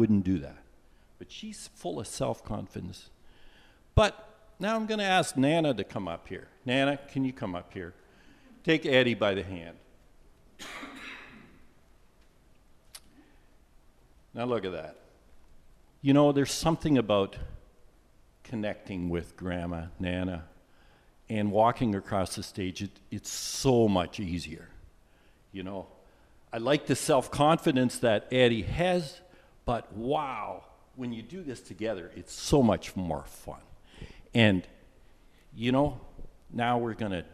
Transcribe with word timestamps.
wouldn't 0.00 0.24
do 0.24 0.38
that. 0.38 0.56
But 1.18 1.30
she's 1.30 1.68
full 1.74 2.00
of 2.00 2.06
self 2.06 2.42
confidence. 2.42 3.10
But 3.94 4.28
now 4.58 4.74
I'm 4.74 4.86
going 4.86 4.98
to 4.98 5.04
ask 5.04 5.36
Nana 5.36 5.74
to 5.74 5.84
come 5.84 6.08
up 6.08 6.26
here. 6.26 6.48
Nana, 6.64 6.98
can 7.12 7.24
you 7.24 7.34
come 7.34 7.54
up 7.54 7.74
here? 7.74 7.92
Take 8.64 8.86
Eddie 8.86 9.14
by 9.14 9.34
the 9.34 9.42
hand. 9.42 9.76
Now 14.32 14.44
look 14.44 14.64
at 14.64 14.72
that. 14.72 14.96
You 16.02 16.14
know, 16.14 16.32
there's 16.32 16.52
something 16.52 16.96
about 16.96 17.36
connecting 18.44 19.10
with 19.10 19.36
Grandma, 19.36 19.86
Nana, 19.98 20.44
and 21.28 21.52
walking 21.52 21.94
across 21.94 22.36
the 22.36 22.42
stage. 22.42 22.82
It, 22.82 22.90
it's 23.10 23.30
so 23.30 23.88
much 23.88 24.18
easier. 24.20 24.68
You 25.52 25.64
know, 25.64 25.88
I 26.52 26.58
like 26.58 26.86
the 26.86 26.96
self 26.96 27.30
confidence 27.30 27.98
that 27.98 28.28
Eddie 28.32 28.62
has, 28.62 29.20
but 29.70 29.92
wow, 29.92 30.64
when 30.96 31.12
you 31.12 31.22
do 31.22 31.44
this 31.44 31.60
together, 31.60 32.10
it's 32.16 32.32
so 32.32 32.60
much 32.60 32.96
more 32.96 33.22
fun. 33.24 33.60
And, 34.34 34.66
you 35.54 35.70
know, 35.70 36.00
now 36.52 36.78
we're 36.78 36.94
going 36.94 37.12
to 37.12 37.24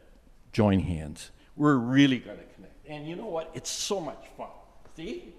join 0.53 0.81
hands. 0.81 1.31
We're 1.57 1.77
really 1.77 2.19
going 2.19 2.37
to 2.37 2.45
connect. 2.55 2.87
And 2.87 3.09
you 3.09 3.17
know 3.17 3.25
what? 3.25 3.51
It's 3.55 3.71
so 3.71 4.01
much 4.01 4.23
fun. 4.37 4.51
See? 4.97 5.33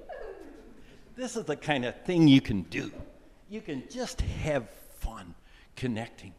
This 1.16 1.36
is 1.36 1.44
the 1.44 1.56
kind 1.56 1.86
of 1.86 2.02
thing 2.02 2.28
you 2.28 2.42
can 2.42 2.64
do. 2.64 2.92
You 3.48 3.62
can 3.62 3.84
just 3.92 4.22
have 4.22 4.68
fun 4.98 5.36
connecting. 5.76 6.34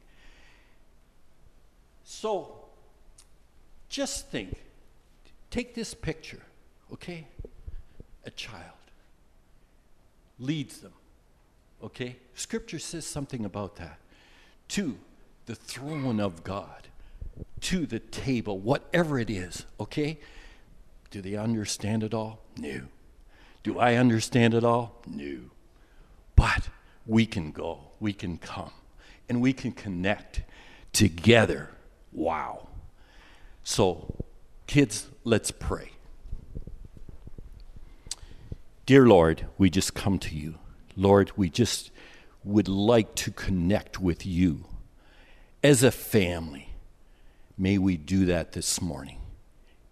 So, 2.03 2.65
just 3.89 4.29
think 4.33 4.59
take 5.53 5.77
this 5.77 5.95
picture, 5.95 6.43
okay? 6.93 7.29
A 8.25 8.31
child 8.33 8.78
leads 10.39 10.79
them, 10.79 10.93
okay? 11.83 12.17
Scripture 12.35 12.79
says 12.79 13.07
something 13.07 13.45
about 13.45 13.77
that. 13.77 13.99
To 14.69 14.99
the 15.47 15.55
throne 15.55 16.21
of 16.21 16.45
God, 16.45 16.89
to 17.63 17.87
the 17.87 17.99
table, 17.99 18.59
whatever 18.59 19.19
it 19.19 19.31
is, 19.31 19.65
okay? 19.81 20.19
Do 21.11 21.23
they 21.23 21.37
understand 21.37 22.03
it 22.03 22.13
all? 22.13 22.41
No. 22.57 22.83
Do 23.63 23.79
I 23.79 23.95
understand 23.95 24.55
it 24.55 24.65
all? 24.65 25.03
No. 25.07 25.39
But 26.37 26.69
we 27.07 27.27
can 27.27 27.51
go, 27.51 27.81
we 27.99 28.13
can 28.13 28.39
come, 28.39 28.73
and 29.29 29.41
we 29.41 29.53
can 29.53 29.73
connect 29.73 30.43
together. 30.93 31.71
Wow. 32.13 32.69
So, 33.65 34.15
kids, 34.67 35.09
let's 35.25 35.51
pray. 35.51 35.93
Dear 38.89 39.07
Lord, 39.07 39.47
we 39.59 39.69
just 39.69 39.93
come 39.93 40.19
to 40.21 40.35
you. 40.35 40.55
Lord, 40.97 41.33
we 41.37 41.51
just 41.51 41.91
would 42.43 42.69
like 42.69 43.15
to 43.17 43.31
connect 43.31 44.01
with 44.01 44.25
you 44.25 44.65
as 45.63 45.83
a 45.83 45.91
family. 45.91 46.71
May 47.59 47.77
we 47.77 47.99
do 47.99 48.25
that 48.25 48.53
this 48.53 48.81
morning. 48.81 49.21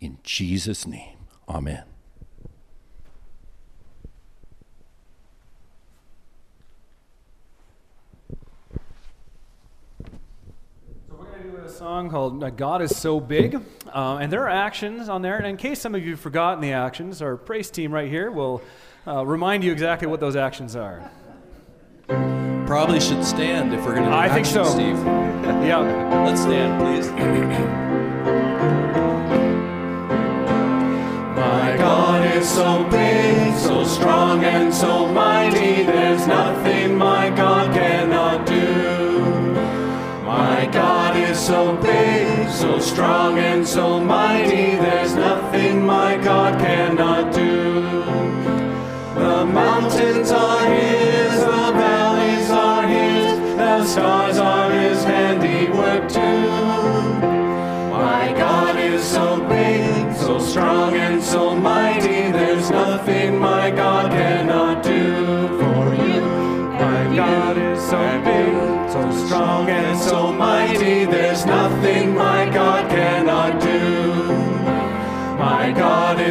In 0.00 0.17
Jesus' 0.22 0.86
name, 0.86 1.19
amen. 1.47 1.84
Song 11.77 12.09
called 12.09 12.57
God 12.57 12.81
is 12.81 12.97
So 12.97 13.21
Big. 13.21 13.55
Uh, 13.93 14.19
and 14.21 14.33
there 14.33 14.43
are 14.45 14.49
actions 14.49 15.09
on 15.09 15.23
there. 15.23 15.37
And 15.37 15.47
in 15.47 15.57
case 15.57 15.81
some 15.81 15.95
of 15.95 16.03
you 16.03 16.13
have 16.13 16.21
forgotten 16.21 16.61
the 16.61 16.73
actions, 16.73 17.21
our 17.21 17.37
praise 17.37 17.71
team 17.71 17.93
right 17.93 18.09
here 18.09 18.31
will 18.31 18.63
uh, 19.07 19.27
remind 19.27 19.63
you 19.63 19.73
exactly 19.73 20.09
what 20.09 20.21
those 20.21 20.37
actions 20.37 20.75
are. 20.75 21.11
Probably 22.67 22.99
should 22.99 23.25
stand 23.25 23.75
if 23.75 23.85
we're 23.85 23.95
going 23.95 24.05
to 24.05 24.11
do 24.11 24.17
I 24.17 24.27
action, 24.27 24.45
think 24.45 24.47
so. 24.47 24.65
Steve. 24.65 24.97
yeah. 25.67 26.25
Let's 26.25 26.41
stand, 26.41 26.81
please. 26.81 27.11
My 31.36 31.77
God 31.77 32.36
is 32.36 32.48
so 32.48 32.89
big, 32.91 33.55
so 33.59 33.85
strong, 33.85 34.42
and 34.45 34.73
so 34.73 35.07
mighty. 35.13 35.83
There's 35.83 36.27
nothing 36.27 36.97
my 36.97 37.31
God 37.31 37.73
cannot 37.75 38.47
do. 38.47 38.55
So 41.46 41.77
big, 41.77 42.51
so 42.51 42.80
strong, 42.80 43.39
and 43.39 43.64
so 43.64 44.01
mighty. 44.01 44.74
There's 44.74 45.14
nothing 45.14 45.86
my 45.86 46.17
God 46.17 46.58
cannot 46.58 47.33
do. 47.33 47.83
The 49.14 49.46
mountains 49.46 50.33
are 50.33 50.67
His, 50.74 51.39
the 51.39 51.70
valleys 51.80 52.51
are 52.51 52.89
His, 52.89 53.39
the 53.56 53.85
stars 53.85 54.39
are 54.39 54.66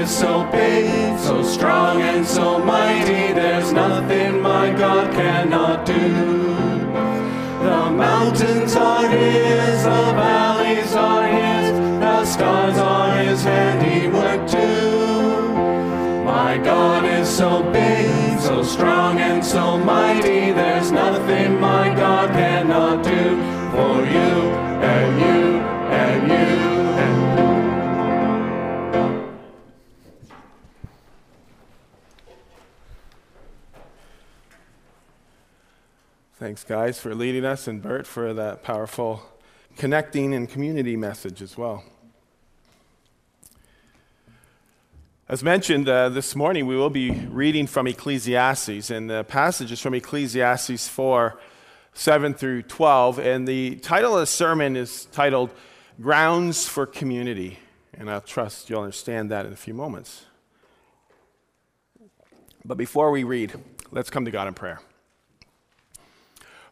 is 0.06 0.18
so 0.18 0.48
big, 0.52 1.20
so 1.20 1.42
strong, 1.44 2.02
and 2.02 2.26
so 2.26 2.60
mighty. 2.60 3.34
There's 3.34 3.72
nothing 3.72 4.42
my 4.42 4.72
God 4.72 5.12
cannot 5.12 5.86
do. 5.86 6.14
The 7.70 7.90
mountains 8.06 8.76
are 8.76 9.08
His, 9.10 9.84
the 9.84 10.06
valleys 10.22 10.94
are 10.94 11.28
His, 11.28 11.72
the 12.00 12.26
stars 12.26 12.78
are 12.78 13.18
His 13.18 13.44
handiwork 13.44 14.48
too. 14.48 15.54
My 16.24 16.58
God 16.58 17.04
is 17.06 17.28
so 17.28 17.64
big, 17.72 18.40
so 18.40 18.62
strong, 18.62 19.18
and 19.20 19.44
so 19.44 19.78
mighty. 19.78 20.52
There's 20.52 20.92
nothing 20.92 21.60
my 21.60 21.86
God 21.96 22.30
cannot 22.30 23.04
do 23.04 23.24
for 23.72 24.06
you 24.06 24.35
Thanks, 36.56 36.64
guys, 36.64 36.98
for 36.98 37.14
leading 37.14 37.44
us, 37.44 37.68
and 37.68 37.82
Bert 37.82 38.08
for 38.08 38.34
that 38.34 38.64
powerful 38.64 39.22
connecting 39.76 40.34
and 40.34 40.50
community 40.50 40.96
message 40.96 41.42
as 41.42 41.58
well. 41.58 41.84
As 45.28 45.44
mentioned 45.44 45.90
uh, 45.90 46.08
this 46.08 46.34
morning, 46.34 46.66
we 46.66 46.78
will 46.78 46.90
be 46.90 47.12
reading 47.12 47.68
from 47.68 47.88
Ecclesiastes, 47.88 48.90
and 48.90 49.10
the 49.10 49.26
passage 49.26 49.74
is 49.74 49.82
from 49.82 49.96
Ecclesiastes 49.96 50.88
4 50.88 51.38
7 51.94 52.34
through 52.34 52.62
12. 52.62 53.20
And 53.20 53.46
the 53.46 53.76
title 53.76 54.14
of 54.14 54.22
the 54.22 54.26
sermon 54.26 54.78
is 54.78 55.08
titled 55.12 55.52
Grounds 56.00 56.66
for 56.70 56.86
Community. 56.86 57.60
And 57.94 58.10
I'll 58.10 58.22
trust 58.22 58.70
you'll 58.70 58.80
understand 58.80 59.30
that 59.32 59.46
in 59.46 59.52
a 59.52 59.58
few 59.58 59.74
moments. 59.74 60.24
But 62.64 62.78
before 62.78 63.12
we 63.12 63.26
read, 63.26 63.54
let's 63.92 64.10
come 64.10 64.24
to 64.24 64.32
God 64.32 64.48
in 64.48 64.54
prayer. 64.54 64.80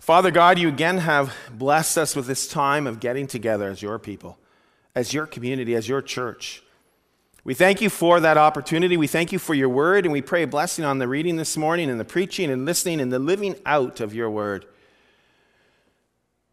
Father 0.04 0.32
God, 0.32 0.60
you 0.60 0.68
again 0.68 0.98
have 0.98 1.34
blessed 1.50 1.98
us 1.98 2.14
with 2.14 2.28
this 2.28 2.46
time 2.46 2.88
of 2.88 3.00
getting 3.00 3.26
together 3.26 3.70
as 3.70 3.82
your 3.82 3.98
people, 3.98 4.38
as 4.94 5.14
your 5.14 5.26
community, 5.26 5.76
as 5.76 5.88
your 5.88 6.02
church. 6.02 6.62
We 7.46 7.54
thank 7.54 7.80
you 7.80 7.90
for 7.90 8.20
that 8.20 8.38
opportunity. 8.38 8.98
We 8.98 9.08
thank 9.08 9.32
you 9.32 9.40
for 9.40 9.54
your 9.54 9.70
word, 9.70 10.04
and 10.04 10.12
we 10.12 10.22
pray 10.22 10.44
a 10.44 10.48
blessing 10.48 10.84
on 10.84 10.98
the 10.98 11.08
reading 11.08 11.38
this 11.38 11.56
morning 11.56 11.90
and 11.90 12.02
the 12.02 12.04
preaching 12.04 12.52
and 12.52 12.66
listening 12.66 13.00
and 13.00 13.14
the 13.14 13.18
living 13.18 13.56
out 13.66 14.02
of 14.02 14.14
your 14.14 14.30
word. 14.30 14.66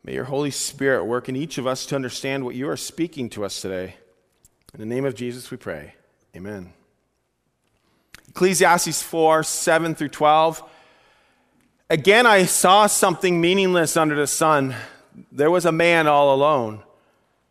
May 0.04 0.14
your 0.14 0.26
Holy 0.26 0.52
Spirit 0.52 1.06
work 1.06 1.28
in 1.28 1.34
each 1.34 1.58
of 1.58 1.66
us 1.66 1.86
to 1.86 1.96
understand 1.96 2.44
what 2.44 2.54
you 2.54 2.68
are 2.68 2.76
speaking 2.76 3.28
to 3.30 3.44
us 3.44 3.60
today. 3.60 3.96
In 4.74 4.78
the 4.78 4.86
name 4.86 5.04
of 5.04 5.16
Jesus, 5.16 5.50
we 5.50 5.56
pray. 5.56 5.94
Amen. 6.36 6.72
Ecclesiastes 8.28 9.02
4 9.02 9.42
7 9.42 9.96
through 9.96 10.10
12. 10.10 10.62
Again, 11.90 12.24
I 12.24 12.44
saw 12.44 12.86
something 12.86 13.40
meaningless 13.40 13.96
under 13.96 14.14
the 14.14 14.28
sun. 14.28 14.76
There 15.32 15.50
was 15.50 15.66
a 15.66 15.72
man 15.72 16.06
all 16.06 16.32
alone. 16.32 16.84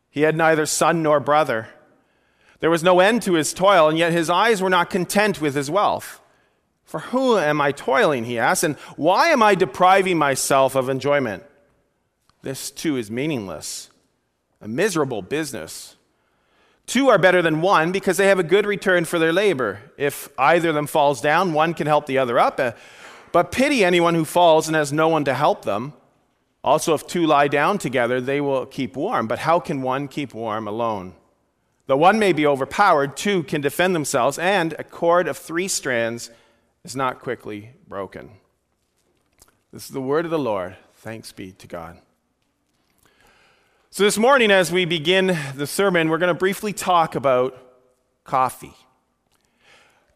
He 0.10 0.22
had 0.22 0.38
neither 0.38 0.66
son 0.66 1.04
nor 1.04 1.20
brother. 1.20 1.68
There 2.62 2.70
was 2.70 2.82
no 2.82 3.02
end 3.02 3.22
to 3.24 3.34
his 3.34 3.54
toil, 3.54 3.90
and 3.90 3.98
yet 3.98 4.14
his 4.14 4.30
eyes 4.30 4.62
were 4.62 4.70
not 4.70 4.90
content 4.90 5.42
with 5.42 5.56
his 5.56 5.70
wealth. 5.70 6.22
For 6.86 7.02
who 7.02 7.38
am 7.38 7.60
I 7.60 7.74
toiling, 7.74 8.24
he 8.24 8.40
asked, 8.40 8.64
and 8.64 8.78
why 8.96 9.28
am 9.28 9.44
I 9.44 9.56
depriving 9.56 10.18
myself 10.18 10.74
of 10.74 10.88
enjoyment? 10.88 11.44
This 12.42 12.72
too 12.72 12.96
is 12.96 13.12
meaningless, 13.12 13.90
a 14.62 14.70
miserable 14.70 15.22
business. 15.22 15.98
Two 16.86 17.10
are 17.10 17.18
better 17.18 17.42
than 17.42 17.62
one 17.62 17.92
because 17.92 18.16
they 18.16 18.28
have 18.28 18.40
a 18.40 18.44
good 18.44 18.66
return 18.66 19.04
for 19.04 19.20
their 19.20 19.34
labor. 19.34 19.82
If 19.98 20.30
either 20.40 20.70
of 20.70 20.76
them 20.76 20.88
falls 20.88 21.20
down, 21.20 21.52
one 21.52 21.74
can 21.74 21.88
help 21.88 22.06
the 22.06 22.18
other 22.18 22.40
up. 22.40 22.58
Uh, 22.58 22.72
But 23.31 23.52
pity 23.52 23.84
anyone 23.84 24.16
who 24.16 24.26
falls 24.26 24.68
and 24.68 24.76
has 24.76 24.92
no 24.92 25.08
one 25.08 25.26
to 25.26 25.34
help 25.34 25.66
them. 25.66 25.94
Also, 26.64 26.94
if 26.94 27.08
two 27.08 27.26
lie 27.26 27.48
down 27.48 27.78
together, 27.78 28.20
they 28.20 28.42
will 28.42 28.66
keep 28.66 28.96
warm. 28.96 29.28
But 29.28 29.40
how 29.40 29.60
can 29.60 29.81
one 29.81 30.08
keep 30.08 30.34
warm 30.34 30.68
alone? 30.68 31.16
Though 31.88 31.98
one 31.98 32.20
may 32.20 32.34
be 32.34 32.46
overpowered, 32.46 33.18
two 33.18 33.44
can 33.44 33.62
defend 33.62 33.96
themselves, 33.96 34.38
and 34.38 34.76
a 34.78 34.84
cord 34.84 35.28
of 35.28 35.38
three 35.38 35.68
strands 35.68 36.30
is 36.84 36.96
not 36.96 37.20
quickly 37.20 37.72
broken. 37.88 38.31
This 39.72 39.86
is 39.86 39.92
the 39.92 40.02
word 40.02 40.26
of 40.26 40.31
the 40.31 40.40
Lord. 40.40 40.76
Thanks 40.96 41.31
be 41.31 41.52
to 41.54 41.68
God. 41.68 42.00
So, 43.90 44.04
this 44.04 44.20
morning, 44.20 44.52
as 44.52 44.72
we 44.72 44.86
begin 44.86 45.36
the 45.56 45.66
sermon, 45.66 46.10
we're 46.10 46.20
going 46.20 46.34
to 46.34 46.36
briefly 46.36 46.74
talk 46.74 47.16
about 47.16 47.58
coffee. 48.24 48.76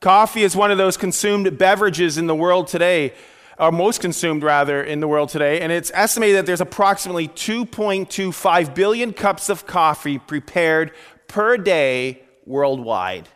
Coffee 0.03 0.43
is 0.43 0.53
one 0.53 0.69
of 0.69 0.77
those 0.77 0.97
consumed 0.97 1.57
beverages 1.57 2.17
in 2.17 2.27
the 2.27 2.35
world 2.35 2.67
today, 2.67 3.13
or 3.57 3.71
most 3.71 4.01
consumed 4.01 4.43
rather 4.43 4.83
in 4.83 4.99
the 4.99 5.07
world 5.07 5.29
today, 5.29 5.61
and 5.61 5.71
it's 5.71 5.93
estimated 5.93 6.35
that 6.35 6.45
there's 6.45 6.59
approximately 6.59 7.29
2.25 7.29 8.75
billion 8.75 9.13
cups 9.13 9.47
of 9.47 9.65
coffee 9.65 10.19
prepared 10.19 10.91
per 11.29 11.55
day 11.55 12.21
worldwide. 12.45 13.29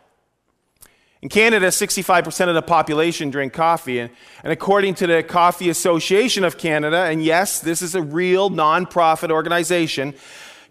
In 1.22 1.30
Canada, 1.30 1.68
65% 1.68 2.48
of 2.48 2.54
the 2.54 2.60
population 2.60 3.30
drink 3.30 3.54
coffee. 3.54 4.00
And, 4.00 4.10
and, 4.44 4.52
according 4.52 4.96
to 4.96 5.06
the 5.06 5.22
Coffee 5.22 5.70
Association 5.70 6.44
of 6.44 6.58
Canada, 6.58 7.04
and 7.04 7.24
yes, 7.24 7.60
this 7.60 7.80
is 7.80 7.94
a 7.94 8.02
real 8.02 8.50
nonprofit 8.50 9.30
organization, 9.30 10.12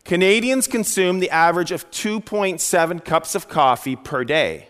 Canadians 0.04 0.68
consume 0.68 1.22
the 1.22 1.32
average 1.32 1.72
of 1.72 1.90
2.7 1.90 3.04
cups 3.04 3.34
of 3.34 3.50
coffee 3.50 3.96
per 3.96 4.24
day. 4.24 4.68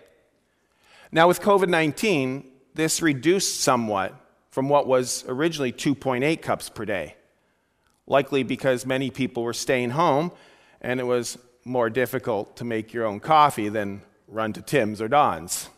Now, 1.12 1.27
with 1.27 1.42
COVID 1.42 1.69
19, 1.69 2.44
this 2.74 3.01
reduced 3.01 3.62
somewhat 3.62 4.13
from 4.50 4.69
what 4.69 4.88
was 4.88 5.24
originally 5.27 5.71
2.8 5.71 6.42
cups 6.42 6.69
per 6.69 6.86
day, 6.86 7.15
likely 8.06 8.44
because 8.44 8.86
many 8.86 9.09
people 9.09 9.44
were 9.44 9.54
staying 9.54 9.92
home 9.92 10.31
and 10.81 11.00
it 11.00 11.04
was 11.04 11.38
more 11.65 11.89
difficult 11.89 12.56
to 12.57 12.63
make 12.63 12.94
your 12.94 13.06
own 13.06 13.19
coffee 13.19 13.69
than 13.69 14.01
run 14.27 14.54
to 14.54 14.62
Tim's 14.62 15.01
or 15.01 15.07
Don's. 15.07 15.69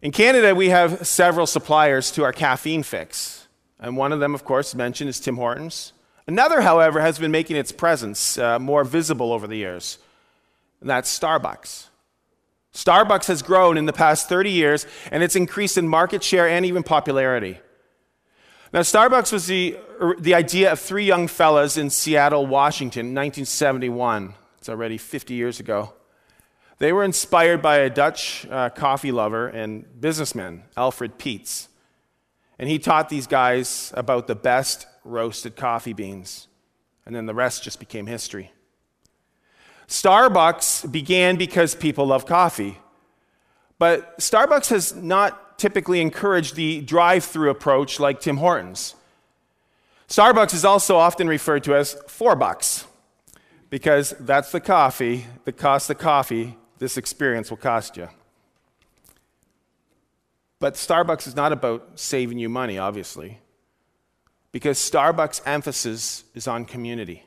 In 0.00 0.12
Canada, 0.12 0.54
we 0.54 0.68
have 0.68 1.06
several 1.06 1.46
suppliers 1.46 2.10
to 2.12 2.24
our 2.24 2.32
caffeine 2.32 2.82
fix, 2.82 3.48
and 3.80 3.96
one 3.96 4.12
of 4.12 4.20
them, 4.20 4.34
of 4.34 4.44
course, 4.44 4.74
mentioned 4.74 5.10
is 5.10 5.18
Tim 5.20 5.36
Hortons. 5.36 5.92
Another, 6.26 6.60
however, 6.60 7.00
has 7.00 7.18
been 7.18 7.30
making 7.30 7.56
its 7.56 7.72
presence 7.72 8.38
uh, 8.38 8.58
more 8.58 8.84
visible 8.84 9.32
over 9.32 9.46
the 9.46 9.56
years, 9.56 9.98
and 10.80 10.88
that's 10.88 11.16
Starbucks. 11.16 11.86
Starbucks 12.78 13.26
has 13.26 13.42
grown 13.42 13.76
in 13.76 13.86
the 13.86 13.92
past 13.92 14.28
30 14.28 14.52
years, 14.52 14.86
and 15.10 15.20
it's 15.24 15.34
increased 15.34 15.76
in 15.76 15.88
market 15.88 16.22
share 16.22 16.48
and 16.48 16.64
even 16.64 16.84
popularity. 16.84 17.58
Now, 18.72 18.80
Starbucks 18.82 19.32
was 19.32 19.48
the, 19.48 19.76
er, 20.00 20.14
the 20.16 20.34
idea 20.34 20.70
of 20.70 20.78
three 20.78 21.04
young 21.04 21.26
fellas 21.26 21.76
in 21.76 21.90
Seattle, 21.90 22.46
Washington, 22.46 23.06
1971. 23.06 24.32
It's 24.58 24.68
already 24.68 24.96
50 24.96 25.34
years 25.34 25.58
ago. 25.58 25.92
They 26.78 26.92
were 26.92 27.02
inspired 27.02 27.62
by 27.62 27.78
a 27.78 27.90
Dutch 27.90 28.46
uh, 28.48 28.70
coffee 28.70 29.10
lover 29.10 29.48
and 29.48 30.00
businessman, 30.00 30.62
Alfred 30.76 31.18
Peets. 31.18 31.66
And 32.60 32.68
he 32.68 32.78
taught 32.78 33.08
these 33.08 33.26
guys 33.26 33.92
about 33.96 34.28
the 34.28 34.36
best 34.36 34.86
roasted 35.02 35.56
coffee 35.56 35.94
beans. 35.94 36.46
And 37.04 37.12
then 37.12 37.26
the 37.26 37.34
rest 37.34 37.64
just 37.64 37.80
became 37.80 38.06
history. 38.06 38.52
Starbucks 39.88 40.90
began 40.92 41.36
because 41.36 41.74
people 41.74 42.06
love 42.06 42.26
coffee. 42.26 42.78
But 43.78 44.18
Starbucks 44.18 44.68
has 44.70 44.94
not 44.94 45.58
typically 45.58 46.00
encouraged 46.00 46.54
the 46.54 46.80
drive 46.82 47.24
through 47.24 47.50
approach 47.50 47.98
like 47.98 48.20
Tim 48.20 48.36
Hortons. 48.36 48.94
Starbucks 50.08 50.54
is 50.54 50.64
also 50.64 50.96
often 50.96 51.26
referred 51.26 51.64
to 51.64 51.74
as 51.74 51.94
four 52.06 52.36
bucks 52.36 52.86
because 53.70 54.14
that's 54.20 54.52
the 54.52 54.60
coffee 54.60 55.26
that 55.44 55.56
costs 55.56 55.88
the 55.88 55.94
coffee 55.94 56.56
this 56.78 56.96
experience 56.96 57.50
will 57.50 57.58
cost 57.58 57.96
you. 57.96 58.08
But 60.60 60.74
Starbucks 60.74 61.26
is 61.26 61.36
not 61.36 61.52
about 61.52 61.98
saving 61.98 62.38
you 62.38 62.48
money, 62.48 62.78
obviously, 62.78 63.40
because 64.50 64.78
Starbucks' 64.78 65.40
emphasis 65.46 66.24
is 66.34 66.48
on 66.48 66.64
community. 66.64 67.24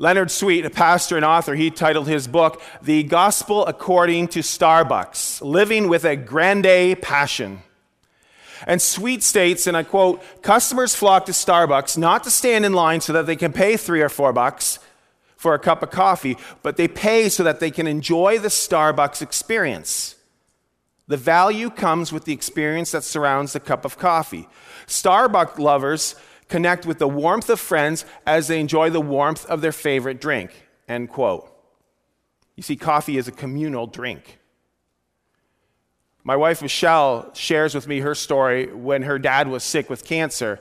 Leonard 0.00 0.30
Sweet, 0.30 0.64
a 0.64 0.70
pastor 0.70 1.16
and 1.16 1.26
author, 1.26 1.54
he 1.54 1.70
titled 1.70 2.08
his 2.08 2.26
book, 2.26 2.62
The 2.80 3.02
Gospel 3.02 3.66
According 3.66 4.28
to 4.28 4.38
Starbucks 4.38 5.42
Living 5.42 5.88
with 5.88 6.06
a 6.06 6.16
Grande 6.16 6.98
Passion. 7.02 7.60
And 8.66 8.80
Sweet 8.80 9.22
states, 9.22 9.66
and 9.66 9.76
I 9.76 9.82
quote, 9.82 10.22
customers 10.40 10.94
flock 10.94 11.26
to 11.26 11.32
Starbucks 11.32 11.98
not 11.98 12.24
to 12.24 12.30
stand 12.30 12.64
in 12.64 12.72
line 12.72 13.02
so 13.02 13.12
that 13.12 13.26
they 13.26 13.36
can 13.36 13.52
pay 13.52 13.76
three 13.76 14.00
or 14.00 14.08
four 14.08 14.32
bucks 14.32 14.78
for 15.36 15.52
a 15.52 15.58
cup 15.58 15.82
of 15.82 15.90
coffee, 15.90 16.38
but 16.62 16.78
they 16.78 16.88
pay 16.88 17.28
so 17.28 17.42
that 17.42 17.60
they 17.60 17.70
can 17.70 17.86
enjoy 17.86 18.38
the 18.38 18.48
Starbucks 18.48 19.20
experience. 19.20 20.16
The 21.08 21.18
value 21.18 21.68
comes 21.68 22.10
with 22.10 22.24
the 22.24 22.32
experience 22.32 22.92
that 22.92 23.04
surrounds 23.04 23.52
the 23.52 23.60
cup 23.60 23.84
of 23.84 23.98
coffee. 23.98 24.48
Starbucks 24.86 25.58
lovers 25.58 26.14
connect 26.50 26.84
with 26.84 26.98
the 26.98 27.08
warmth 27.08 27.48
of 27.48 27.58
friends 27.58 28.04
as 28.26 28.48
they 28.48 28.60
enjoy 28.60 28.90
the 28.90 29.00
warmth 29.00 29.46
of 29.46 29.62
their 29.62 29.72
favorite 29.72 30.20
drink. 30.20 30.50
End 30.88 31.08
quote. 31.08 31.50
You 32.56 32.62
see, 32.62 32.76
coffee 32.76 33.16
is 33.16 33.28
a 33.28 33.32
communal 33.32 33.86
drink. 33.86 34.38
My 36.22 36.36
wife 36.36 36.60
Michelle 36.60 37.32
shares 37.32 37.74
with 37.74 37.88
me 37.88 38.00
her 38.00 38.14
story 38.14 38.66
when 38.66 39.02
her 39.02 39.18
dad 39.18 39.48
was 39.48 39.64
sick 39.64 39.88
with 39.88 40.04
cancer 40.04 40.60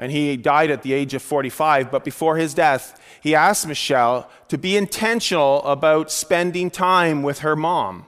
and 0.00 0.10
he 0.10 0.36
died 0.36 0.70
at 0.70 0.82
the 0.82 0.94
age 0.94 1.14
of 1.14 1.22
45. 1.22 1.90
But 1.90 2.04
before 2.04 2.38
his 2.38 2.54
death, 2.54 3.00
he 3.22 3.34
asked 3.34 3.68
Michelle 3.68 4.28
to 4.48 4.56
be 4.56 4.76
intentional 4.76 5.62
about 5.62 6.10
spending 6.10 6.70
time 6.70 7.22
with 7.22 7.40
her 7.40 7.54
mom, 7.54 8.06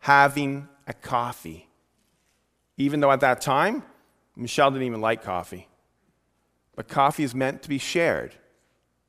having 0.00 0.68
a 0.88 0.92
coffee. 0.92 1.68
Even 2.76 2.98
though 2.98 3.12
at 3.12 3.20
that 3.20 3.40
time, 3.40 3.84
Michelle 4.34 4.72
didn't 4.72 4.88
even 4.88 5.00
like 5.00 5.22
coffee. 5.22 5.69
But 6.76 6.88
coffee 6.88 7.24
is 7.24 7.34
meant 7.34 7.62
to 7.62 7.68
be 7.68 7.78
shared 7.78 8.34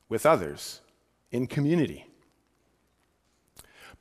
with 0.09 0.25
others 0.25 0.81
in 1.31 1.47
community. 1.47 2.05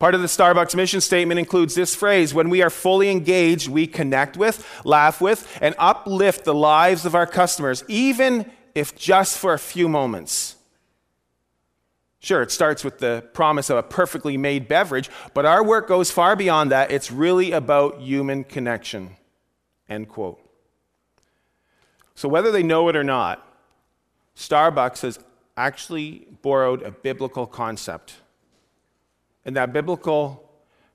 Part 0.01 0.15
of 0.15 0.23
the 0.23 0.29
Starbucks 0.29 0.75
mission 0.75 1.03
statement 1.03 1.39
includes 1.39 1.75
this 1.75 1.95
phrase 1.95 2.33
When 2.33 2.49
we 2.49 2.63
are 2.63 2.71
fully 2.71 3.11
engaged, 3.11 3.69
we 3.69 3.87
connect 3.87 4.37
with, 4.37 4.67
laugh 4.85 5.21
with, 5.21 5.59
and 5.61 5.75
uplift 5.79 6.45
the 6.45 6.55
lives 6.55 7.05
of 7.05 7.15
our 7.15 7.27
customers, 7.27 7.85
even 7.87 8.51
if 8.75 8.97
just 8.97 9.37
for 9.37 9.53
a 9.53 9.59
few 9.59 9.89
moments. 9.89 10.57
Sure, 12.19 12.41
it 12.43 12.51
starts 12.51 12.83
with 12.83 12.99
the 12.99 13.25
promise 13.35 13.71
of 13.71 13.77
a 13.77 13.83
perfectly 13.83 14.37
made 14.37 14.69
beverage, 14.69 15.11
but 15.35 15.47
our 15.47 15.65
work 15.65 15.87
goes 15.87 16.11
far 16.11 16.35
beyond 16.35 16.71
that. 16.71 16.91
It's 16.91 17.11
really 17.11 17.53
about 17.53 18.01
human 18.01 18.45
connection. 18.45 19.17
End 19.89 20.09
quote. 20.09 20.41
So, 22.15 22.29
whether 22.29 22.51
they 22.51 22.63
know 22.63 22.89
it 22.89 22.97
or 22.97 23.05
not, 23.05 23.47
Starbucks 24.41 25.03
has 25.03 25.19
actually 25.59 26.27
borrowed 26.41 26.83
a 26.83 26.91
biblical 26.91 27.47
concept. 27.47 28.15
And 29.45 29.55
that 29.55 29.71
biblical 29.71 30.51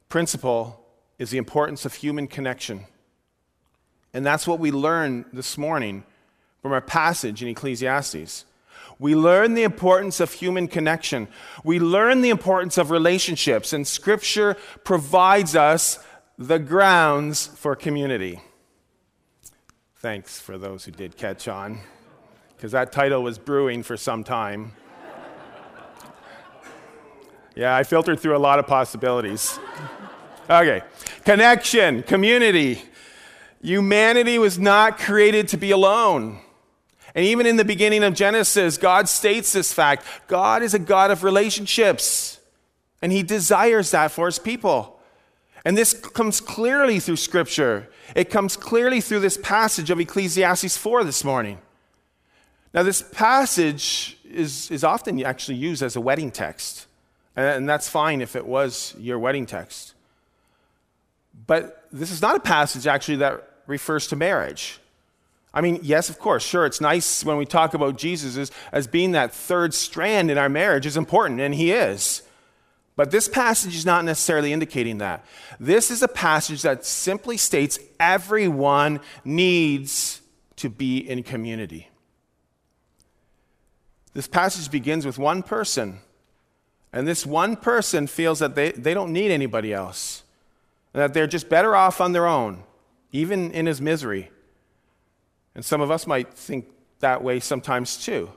principle 0.10 0.84
is 1.20 1.30
the 1.30 1.38
importance 1.38 1.86
of 1.86 1.94
human 1.94 2.28
connection. 2.28 2.86
And 4.16 4.26
that's 4.26 4.48
what 4.48 4.60
we 4.60 4.72
learn 4.72 5.26
this 5.32 5.60
morning 5.60 6.06
from 6.64 6.72
our 6.72 6.82
passage 6.82 7.44
in 7.44 7.48
Ecclesiastes. 7.48 8.46
We 8.98 9.14
learn 9.14 9.54
the 9.54 9.64
importance 9.64 10.20
of 10.20 10.34
human 10.34 10.68
connection. 10.68 11.28
We 11.64 11.80
learn 11.80 12.22
the 12.22 12.32
importance 12.32 12.80
of 12.80 12.90
relationships, 12.90 13.74
and 13.74 13.86
Scripture 13.86 14.58
provides 14.84 15.56
us 15.56 16.00
the 16.40 16.58
grounds 16.58 17.46
for 17.46 17.76
community. 17.76 18.42
Thanks 19.98 20.40
for 20.40 20.58
those 20.58 20.86
who 20.86 20.92
did 20.92 21.16
catch 21.16 21.48
on 21.48 21.82
because 22.56 22.72
that 22.72 22.92
title 22.92 23.22
was 23.22 23.38
brewing 23.38 23.84
for 23.84 23.98
some 23.98 24.24
time. 24.24 24.74
yeah, 27.56 27.76
I 27.76 27.84
filtered 27.84 28.20
through 28.20 28.36
a 28.36 28.40
lot 28.40 28.60
of 28.60 28.68
possibilities. 28.68 29.60
Okay, 30.50 30.82
connection, 31.24 32.04
community. 32.04 32.82
Humanity 33.62 34.38
was 34.38 34.60
not 34.60 35.00
created 35.00 35.48
to 35.50 35.58
be 35.58 35.72
alone. 35.72 36.40
And 37.16 37.26
even 37.26 37.46
in 37.46 37.56
the 37.56 37.66
beginning 37.66 38.04
of 38.04 38.14
Genesis, 38.14 38.78
God 38.78 39.08
states 39.08 39.54
this 39.54 39.74
fact 39.74 40.06
God 40.28 40.62
is 40.62 40.74
a 40.74 40.80
God 40.80 41.12
of 41.12 41.24
relationships, 41.24 42.40
and 43.02 43.12
He 43.12 43.24
desires 43.24 43.92
that 43.92 44.12
for 44.12 44.28
His 44.28 44.40
people. 44.40 45.00
And 45.64 45.76
this 45.76 45.94
comes 45.94 46.40
clearly 46.40 47.00
through 47.00 47.16
Scripture. 47.16 47.90
It 48.16 48.30
comes 48.30 48.56
clearly 48.56 49.02
through 49.02 49.22
this 49.22 49.38
passage 49.38 49.90
of 49.90 50.00
Ecclesiastes 50.00 50.78
4 50.78 51.04
this 51.04 51.24
morning. 51.24 51.58
Now, 52.76 52.84
this 52.84 53.02
passage 53.02 54.18
is, 54.26 54.70
is 54.70 54.84
often 54.84 55.24
actually 55.24 55.56
used 55.56 55.82
as 55.82 55.96
a 55.96 56.02
wedding 56.02 56.30
text, 56.30 56.88
and 57.34 57.70
that's 57.70 57.88
fine 57.88 58.20
if 58.20 58.36
it 58.36 58.46
was 58.46 58.94
your 59.00 59.18
wedding 59.18 59.46
text. 59.46 59.94
But 61.48 61.88
this 61.94 62.12
is 62.12 62.22
not 62.22 62.36
a 62.36 62.42
passage 62.42 62.86
actually 62.86 63.16
that 63.18 63.50
refers 63.66 64.08
to 64.08 64.18
marriage. 64.18 64.80
I 65.54 65.62
mean, 65.62 65.80
yes, 65.84 66.10
of 66.10 66.20
course, 66.20 66.44
sure, 66.44 66.66
it's 66.66 66.82
nice 66.82 67.24
when 67.24 67.38
we 67.38 67.46
talk 67.46 67.76
about 67.76 67.96
Jesus 67.96 68.36
as, 68.36 68.52
as 68.74 68.88
being 68.88 69.14
that 69.14 69.34
third 69.34 69.74
strand 69.74 70.30
in 70.30 70.38
our 70.38 70.50
marriage 70.50 70.86
is 70.86 70.98
important, 70.98 71.40
and 71.40 71.56
he 71.56 71.72
is. 71.72 72.24
But 72.98 73.10
this 73.10 73.30
passage 73.30 73.74
is 73.74 73.86
not 73.86 74.04
necessarily 74.04 74.52
indicating 74.52 74.98
that. 74.98 75.24
This 75.62 75.90
is 75.90 76.04
a 76.04 76.10
passage 76.10 76.62
that 76.64 76.86
simply 76.86 77.38
states 77.38 77.80
everyone 78.02 79.00
needs 79.24 80.20
to 80.58 80.70
be 80.70 80.98
in 80.98 81.24
community. 81.24 81.88
This 84.16 84.28
passage 84.28 84.72
begins 84.72 85.06
with 85.06 85.20
one 85.20 85.44
person, 85.44 86.00
and 86.94 87.06
this 87.06 87.26
one 87.26 87.58
person 87.58 88.08
feels 88.08 88.40
that 88.40 88.56
they, 88.56 88.72
they 88.72 88.94
don't 88.94 89.12
need 89.12 89.30
anybody 89.30 89.74
else, 89.74 90.24
that 90.94 91.14
they're 91.14 91.28
just 91.28 91.50
better 91.50 91.76
off 91.76 92.00
on 92.00 92.14
their 92.14 92.26
own, 92.26 92.64
even 93.12 93.52
in 93.52 93.66
his 93.66 93.82
misery. 93.82 94.32
And 95.54 95.66
some 95.66 95.82
of 95.82 95.92
us 95.92 96.08
might 96.08 96.34
think 96.34 96.66
that 97.02 97.24
way 97.24 97.42
sometimes 97.42 97.98
too. 97.98 98.32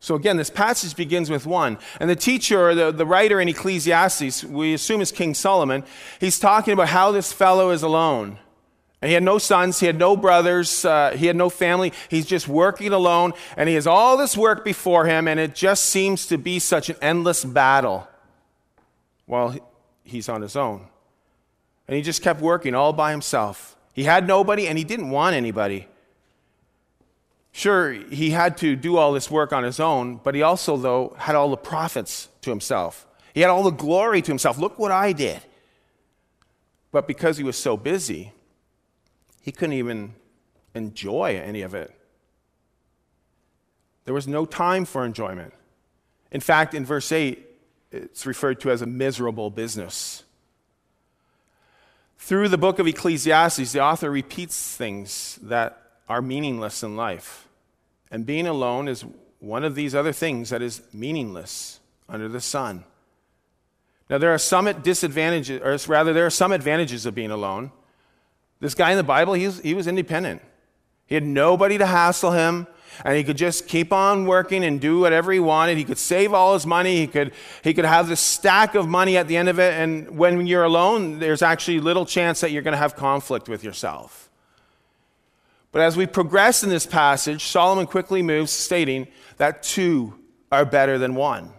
So 0.00 0.14
again, 0.14 0.38
this 0.38 0.48
passage 0.48 0.96
begins 0.96 1.28
with 1.28 1.46
one. 1.46 1.76
And 2.00 2.08
the 2.08 2.16
teacher, 2.16 2.74
the, 2.74 2.90
the 2.90 3.04
writer 3.04 3.38
in 3.38 3.48
Ecclesiastes, 3.48 4.44
we 4.44 4.72
assume 4.72 5.02
is 5.02 5.12
King 5.12 5.34
Solomon, 5.34 5.84
he's 6.20 6.38
talking 6.38 6.72
about 6.72 6.88
how 6.88 7.12
this 7.12 7.34
fellow 7.34 7.68
is 7.68 7.82
alone. 7.82 8.38
And 9.02 9.10
he 9.10 9.14
had 9.14 9.22
no 9.22 9.38
sons, 9.38 9.78
he 9.78 9.86
had 9.86 9.98
no 9.98 10.16
brothers, 10.16 10.84
uh, 10.84 11.14
he 11.16 11.26
had 11.26 11.36
no 11.36 11.50
family. 11.50 11.92
He's 12.08 12.24
just 12.24 12.48
working 12.48 12.92
alone, 12.92 13.34
and 13.56 13.68
he 13.68 13.74
has 13.74 13.86
all 13.86 14.16
this 14.16 14.36
work 14.36 14.64
before 14.64 15.04
him, 15.04 15.28
and 15.28 15.38
it 15.38 15.54
just 15.54 15.84
seems 15.84 16.26
to 16.28 16.38
be 16.38 16.58
such 16.58 16.88
an 16.88 16.96
endless 17.02 17.44
battle 17.44 18.08
while 19.26 19.54
he's 20.02 20.28
on 20.28 20.40
his 20.40 20.56
own. 20.56 20.86
And 21.86 21.96
he 21.96 22.02
just 22.02 22.22
kept 22.22 22.40
working 22.40 22.74
all 22.74 22.92
by 22.92 23.10
himself. 23.10 23.76
He 23.92 24.04
had 24.04 24.26
nobody, 24.26 24.66
and 24.66 24.78
he 24.78 24.84
didn't 24.84 25.10
want 25.10 25.36
anybody. 25.36 25.88
Sure, 27.52 27.92
he 27.92 28.30
had 28.30 28.56
to 28.58 28.76
do 28.76 28.96
all 28.96 29.12
this 29.12 29.30
work 29.30 29.52
on 29.52 29.62
his 29.62 29.78
own, 29.78 30.20
but 30.22 30.34
he 30.34 30.42
also, 30.42 30.76
though, 30.76 31.14
had 31.18 31.34
all 31.34 31.50
the 31.50 31.56
profits 31.56 32.28
to 32.42 32.50
himself. 32.50 33.06
He 33.34 33.40
had 33.42 33.50
all 33.50 33.62
the 33.62 33.70
glory 33.70 34.22
to 34.22 34.30
himself. 34.30 34.58
Look 34.58 34.78
what 34.78 34.90
I 34.90 35.12
did. 35.12 35.40
But 36.92 37.06
because 37.06 37.36
he 37.36 37.44
was 37.44 37.56
so 37.56 37.76
busy, 37.76 38.32
he 39.46 39.52
couldn't 39.52 39.74
even 39.74 40.12
enjoy 40.74 41.40
any 41.40 41.62
of 41.62 41.72
it. 41.72 41.94
There 44.04 44.12
was 44.12 44.26
no 44.26 44.44
time 44.44 44.84
for 44.84 45.04
enjoyment. 45.04 45.54
In 46.32 46.40
fact, 46.40 46.74
in 46.74 46.84
verse 46.84 47.12
8, 47.12 47.46
it's 47.92 48.26
referred 48.26 48.60
to 48.62 48.72
as 48.72 48.82
a 48.82 48.86
miserable 48.86 49.50
business. 49.50 50.24
Through 52.18 52.48
the 52.48 52.58
book 52.58 52.80
of 52.80 52.88
Ecclesiastes, 52.88 53.70
the 53.70 53.80
author 53.80 54.10
repeats 54.10 54.76
things 54.76 55.38
that 55.42 55.80
are 56.08 56.20
meaningless 56.20 56.82
in 56.82 56.96
life. 56.96 57.46
And 58.10 58.26
being 58.26 58.48
alone 58.48 58.88
is 58.88 59.04
one 59.38 59.62
of 59.62 59.76
these 59.76 59.94
other 59.94 60.12
things 60.12 60.50
that 60.50 60.60
is 60.60 60.82
meaningless 60.92 61.78
under 62.08 62.28
the 62.28 62.40
sun. 62.40 62.82
Now, 64.10 64.18
there 64.18 64.34
are 64.34 64.38
some 64.38 64.64
disadvantages, 64.82 65.62
or 65.62 65.78
rather, 65.88 66.12
there 66.12 66.26
are 66.26 66.30
some 66.30 66.50
advantages 66.50 67.06
of 67.06 67.14
being 67.14 67.30
alone. 67.30 67.70
This 68.60 68.74
guy 68.74 68.90
in 68.90 68.96
the 68.96 69.02
Bible, 69.04 69.34
he 69.34 69.46
was, 69.46 69.60
he 69.60 69.74
was 69.74 69.86
independent. 69.86 70.42
He 71.06 71.14
had 71.14 71.24
nobody 71.24 71.78
to 71.78 71.86
hassle 71.86 72.32
him, 72.32 72.66
and 73.04 73.16
he 73.16 73.22
could 73.22 73.36
just 73.36 73.68
keep 73.68 73.92
on 73.92 74.26
working 74.26 74.64
and 74.64 74.80
do 74.80 74.98
whatever 74.98 75.30
he 75.30 75.38
wanted. 75.38 75.76
He 75.76 75.84
could 75.84 75.98
save 75.98 76.32
all 76.32 76.54
his 76.54 76.66
money. 76.66 76.96
He 76.96 77.06
could, 77.06 77.32
he 77.62 77.74
could 77.74 77.84
have 77.84 78.08
this 78.08 78.20
stack 78.20 78.74
of 78.74 78.88
money 78.88 79.16
at 79.16 79.28
the 79.28 79.36
end 79.36 79.48
of 79.48 79.58
it. 79.58 79.74
And 79.74 80.16
when 80.16 80.46
you're 80.46 80.64
alone, 80.64 81.18
there's 81.18 81.42
actually 81.42 81.80
little 81.80 82.06
chance 82.06 82.40
that 82.40 82.50
you're 82.50 82.62
going 82.62 82.72
to 82.72 82.78
have 82.78 82.96
conflict 82.96 83.48
with 83.48 83.62
yourself. 83.62 84.30
But 85.72 85.82
as 85.82 85.96
we 85.96 86.06
progress 86.06 86.64
in 86.64 86.70
this 86.70 86.86
passage, 86.86 87.44
Solomon 87.44 87.86
quickly 87.86 88.22
moves, 88.22 88.50
stating 88.50 89.08
that 89.36 89.62
two 89.62 90.18
are 90.50 90.64
better 90.64 90.96
than 90.96 91.14
one. 91.14 91.52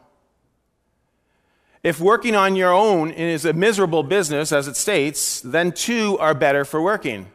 If 1.87 2.01
working 2.01 2.35
on 2.35 2.57
your 2.57 2.73
own 2.73 3.11
is 3.11 3.45
a 3.45 3.53
miserable 3.53 4.03
business, 4.03 4.51
as 4.51 4.67
it 4.67 4.75
states, 4.75 5.39
then 5.39 5.71
two 5.71 6.17
are 6.17 6.33
better 6.33 6.65
for 6.65 6.81
working. 6.81 7.27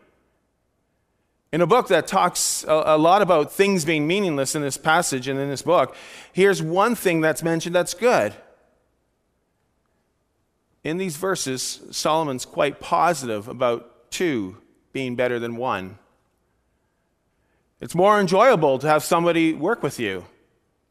In 1.53 1.63
a 1.63 1.67
book 1.67 1.89
that 1.89 2.07
talks 2.07 2.63
a, 2.69 2.99
lot 2.99 3.23
about 3.23 3.51
things 3.51 3.87
being 3.87 4.07
meaningless 4.07 4.55
in 4.55 4.61
this 4.61 4.77
passage 4.77 5.27
and 5.27 5.41
in 5.41 5.49
this 5.49 5.63
book, 5.63 5.97
here's 6.35 6.61
one 6.61 6.95
thing 6.95 7.23
that's 7.23 7.43
mentioned 7.43 7.75
that's 7.75 7.95
good. 7.95 8.35
In 10.85 10.99
these 10.99 11.17
verses, 11.17 11.81
Solomon's 11.91 12.45
quite 12.45 12.79
positive 12.79 13.49
about 13.49 14.11
two 14.11 14.59
being 14.93 15.17
better 15.17 15.39
than 15.39 15.57
one. 15.57 15.97
It's 17.81 17.95
more 17.95 18.21
enjoyable 18.21 18.79
to 18.81 18.87
have 18.87 19.03
somebody 19.03 19.55
work 19.55 19.83
with 19.83 19.99
you. 19.99 20.27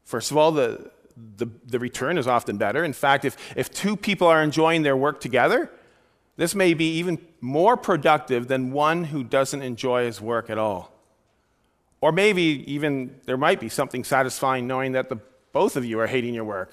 First 0.02 0.32
of 0.32 0.36
all, 0.36 0.50
the, 0.50 0.90
the, 1.36 1.46
the, 1.66 1.78
return 1.78 2.18
is 2.18 2.26
often 2.26 2.56
better. 2.56 2.84
In 2.84 2.92
fact, 2.92 3.24
if, 3.24 3.36
if 3.56 3.72
two 3.72 3.96
people 3.96 4.26
are 4.26 4.42
enjoying 4.42 4.82
their 4.82 4.96
work 4.96 5.20
together, 5.20 5.70
this 6.36 6.54
may 6.54 6.74
be 6.74 6.98
even 6.98 7.18
more 7.40 7.76
productive 7.76 8.48
than 8.48 8.72
one 8.72 9.04
who 9.04 9.22
doesn't 9.22 9.62
enjoy 9.62 10.04
his 10.06 10.20
work 10.20 10.48
at 10.48 10.58
all. 10.58 10.92
Or 12.00 12.12
maybe 12.12 12.64
even 12.66 13.20
there 13.26 13.36
might 13.36 13.60
be 13.60 13.68
something 13.68 14.04
satisfying 14.04 14.66
knowing 14.66 14.92
that 14.92 15.08
the, 15.08 15.18
both 15.52 15.76
of 15.76 15.84
you 15.84 16.00
are 16.00 16.06
hating 16.06 16.34
your 16.34 16.44
work. 16.44 16.72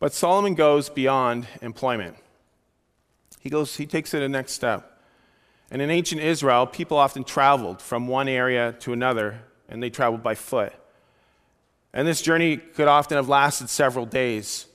But 0.00 0.12
Solomon 0.12 0.54
goes 0.54 0.88
beyond 0.88 1.46
employment. 1.62 2.16
He 3.40 3.50
goes, 3.50 3.76
he 3.76 3.86
takes 3.86 4.14
it 4.14 4.22
a 4.22 4.28
next 4.28 4.52
step. 4.52 5.00
And 5.70 5.82
in 5.82 5.90
ancient 5.90 6.20
Israel, 6.20 6.66
people 6.66 6.96
often 6.96 7.24
traveled 7.24 7.82
from 7.82 8.08
one 8.08 8.28
area 8.28 8.74
to 8.80 8.92
another, 8.92 9.42
and 9.68 9.82
they 9.82 9.90
traveled 9.90 10.22
by 10.22 10.34
foot. 10.34 10.72
And 11.92 12.06
this 12.06 12.22
journey 12.22 12.56
could 12.56 12.88
often 12.88 13.16
have 13.16 13.28
lasted 13.28 13.70
several 13.70 14.06
days. 14.06 14.66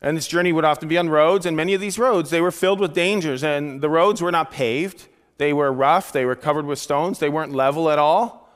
And 0.00 0.16
this 0.16 0.26
journey 0.26 0.52
would 0.52 0.64
often 0.64 0.88
be 0.88 0.98
on 0.98 1.08
roads, 1.08 1.46
and 1.46 1.56
many 1.56 1.74
of 1.74 1.80
these 1.80 1.98
roads, 1.98 2.30
they 2.30 2.40
were 2.40 2.50
filled 2.50 2.80
with 2.80 2.92
dangers, 2.92 3.44
and 3.44 3.80
the 3.80 3.88
roads 3.88 4.20
were 4.20 4.32
not 4.32 4.50
paved. 4.50 5.06
They 5.38 5.52
were 5.52 5.72
rough, 5.72 6.12
they 6.12 6.24
were 6.24 6.34
covered 6.34 6.66
with 6.66 6.78
stones, 6.78 7.20
they 7.20 7.28
weren't 7.28 7.52
level 7.52 7.88
at 7.88 7.98
all. 7.98 8.50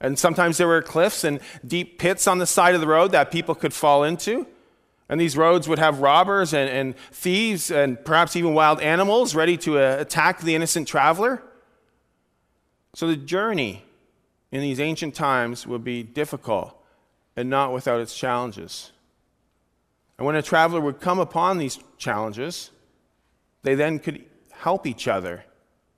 And 0.00 0.18
sometimes 0.18 0.58
there 0.58 0.66
were 0.66 0.82
cliffs 0.82 1.24
and 1.24 1.40
deep 1.66 1.98
pits 1.98 2.26
on 2.26 2.38
the 2.38 2.46
side 2.46 2.74
of 2.74 2.80
the 2.80 2.86
road 2.86 3.12
that 3.12 3.30
people 3.30 3.54
could 3.54 3.72
fall 3.72 4.04
into. 4.04 4.46
And 5.08 5.20
these 5.20 5.36
roads 5.36 5.66
would 5.68 5.78
have 5.78 6.00
robbers 6.00 6.52
and, 6.52 6.68
and 6.68 6.96
thieves 7.12 7.70
and 7.70 8.04
perhaps 8.04 8.36
even 8.36 8.54
wild 8.54 8.80
animals 8.80 9.34
ready 9.34 9.56
to 9.58 9.78
uh, 9.78 9.96
attack 9.98 10.40
the 10.40 10.54
innocent 10.54 10.86
traveler. 10.86 11.42
So 12.94 13.08
the 13.08 13.16
journey 13.16 13.84
in 14.52 14.60
these 14.60 14.78
ancient 14.78 15.14
times 15.14 15.66
would 15.66 15.82
be 15.82 16.02
difficult 16.02 16.77
and 17.38 17.48
not 17.48 17.72
without 17.72 18.00
its 18.00 18.16
challenges. 18.16 18.90
And 20.18 20.26
when 20.26 20.34
a 20.34 20.42
traveler 20.42 20.80
would 20.80 21.00
come 21.00 21.20
upon 21.20 21.58
these 21.58 21.78
challenges, 21.96 22.72
they 23.62 23.76
then 23.76 24.00
could 24.00 24.24
help 24.50 24.88
each 24.88 25.06
other. 25.06 25.44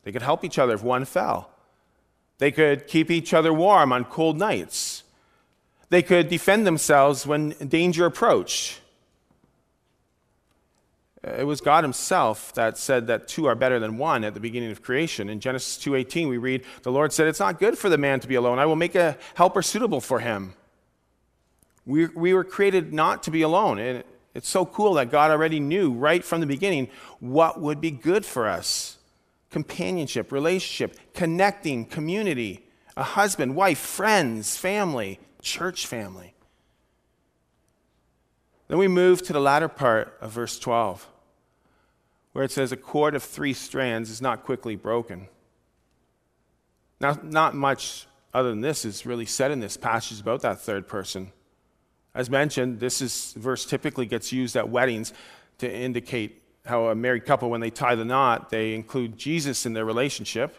They 0.02 0.12
could 0.12 0.20
help 0.20 0.44
each 0.44 0.59
other 0.59 0.75
if 0.75 0.82
one 0.82 1.06
fell. 1.06 1.49
They 2.37 2.50
could 2.50 2.87
keep 2.87 3.11
each 3.11 3.32
other 3.32 3.54
warm 3.54 3.90
on 3.90 4.04
cold 4.04 4.37
nights. 4.37 5.02
They 5.88 6.02
could 6.02 6.28
defend 6.28 6.66
themselves 6.66 7.26
when 7.26 7.50
danger 7.66 8.04
approached. 8.04 8.80
It 11.25 11.47
was 11.47 11.62
God 11.62 11.85
himself 11.85 12.52
that 12.52 12.76
said 12.76 13.06
that 13.06 13.28
two 13.28 13.47
are 13.47 13.54
better 13.54 13.78
than 13.78 13.97
one 13.97 14.25
at 14.25 14.35
the 14.35 14.40
beginning 14.40 14.73
of 14.73 14.82
creation. 14.82 15.30
In 15.30 15.40
Genesis 15.40 15.78
2:18 15.78 16.28
we 16.28 16.37
read, 16.37 16.66
"The 16.82 16.92
Lord 16.92 17.14
said, 17.14 17.28
it's 17.28 17.40
not 17.40 17.59
good 17.59 17.78
for 17.78 17.88
the 17.88 17.99
man 17.99 18.20
to 18.20 18.28
be 18.28 18.35
alone. 18.35 18.59
I 18.59 18.66
will 18.66 18.76
make 18.76 18.94
a 18.94 19.16
helper 19.37 19.62
suitable 19.62 20.02
for 20.02 20.20
him." 20.20 20.54
We, 21.90 22.06
we 22.06 22.35
were 22.35 22.44
created 22.44 22.92
not 22.92 23.25
to 23.25 23.32
be 23.32 23.42
alone. 23.42 23.80
And 23.80 24.04
it's 24.32 24.49
so 24.49 24.64
cool 24.64 24.94
that 24.94 25.11
God 25.11 25.32
already 25.32 25.59
knew 25.59 25.92
right 25.92 26.25
from 26.25 26.40
the 26.40 26.47
beginning 26.47 26.88
what 27.18 27.61
would 27.61 27.80
be 27.80 27.90
good 27.90 28.25
for 28.25 28.49
us. 28.49 28.99
Companionship, 29.50 30.30
relationship, 30.30 30.97
connecting, 31.14 31.85
community, 31.85 32.64
a 32.97 33.02
husband, 33.02 33.56
wife, 33.56 33.78
friends, 33.78 34.56
family, 34.56 35.18
church 35.42 35.85
family. 35.85 36.32
Then 38.68 38.78
we 38.78 38.87
move 38.87 39.23
to 39.23 39.32
the 39.32 39.40
latter 39.40 39.66
part 39.66 40.16
of 40.20 40.30
verse 40.30 40.61
12, 40.61 41.09
where 42.35 42.44
it 42.44 42.52
says, 42.52 42.70
A 42.70 42.76
cord 42.76 43.16
of 43.16 43.25
three 43.25 43.52
strands 43.52 44.11
is 44.11 44.23
not 44.23 44.44
quickly 44.44 44.76
broken. 44.76 45.26
Now, 47.00 47.18
not 47.25 47.56
much 47.56 48.06
other 48.32 48.50
than 48.50 48.61
this 48.61 48.85
is 48.85 49.04
really 49.04 49.26
said 49.26 49.50
in 49.50 49.59
this 49.59 49.76
passage 49.76 50.20
about 50.20 50.42
that 50.42 50.61
third 50.61 50.87
person. 50.87 51.32
As 52.14 52.29
mentioned, 52.29 52.81
this 52.81 53.00
is, 53.00 53.33
verse 53.35 53.64
typically 53.64 54.07
gets 54.07 54.33
used 54.33 54.57
at 54.57 54.69
weddings 54.69 55.12
to 55.59 55.73
indicate 55.73 56.43
how 56.67 56.87
a 56.87 56.95
married 56.95 57.25
couple, 57.25 57.50
when 57.50 57.61
they 57.61 57.71
tie 57.71 57.95
the 57.95 58.05
knot, 58.05 58.50
they 58.50 58.75
include 58.75 59.17
Jesus 59.17 59.64
in 59.67 59.73
their 59.73 59.85
relationship. 59.85 60.57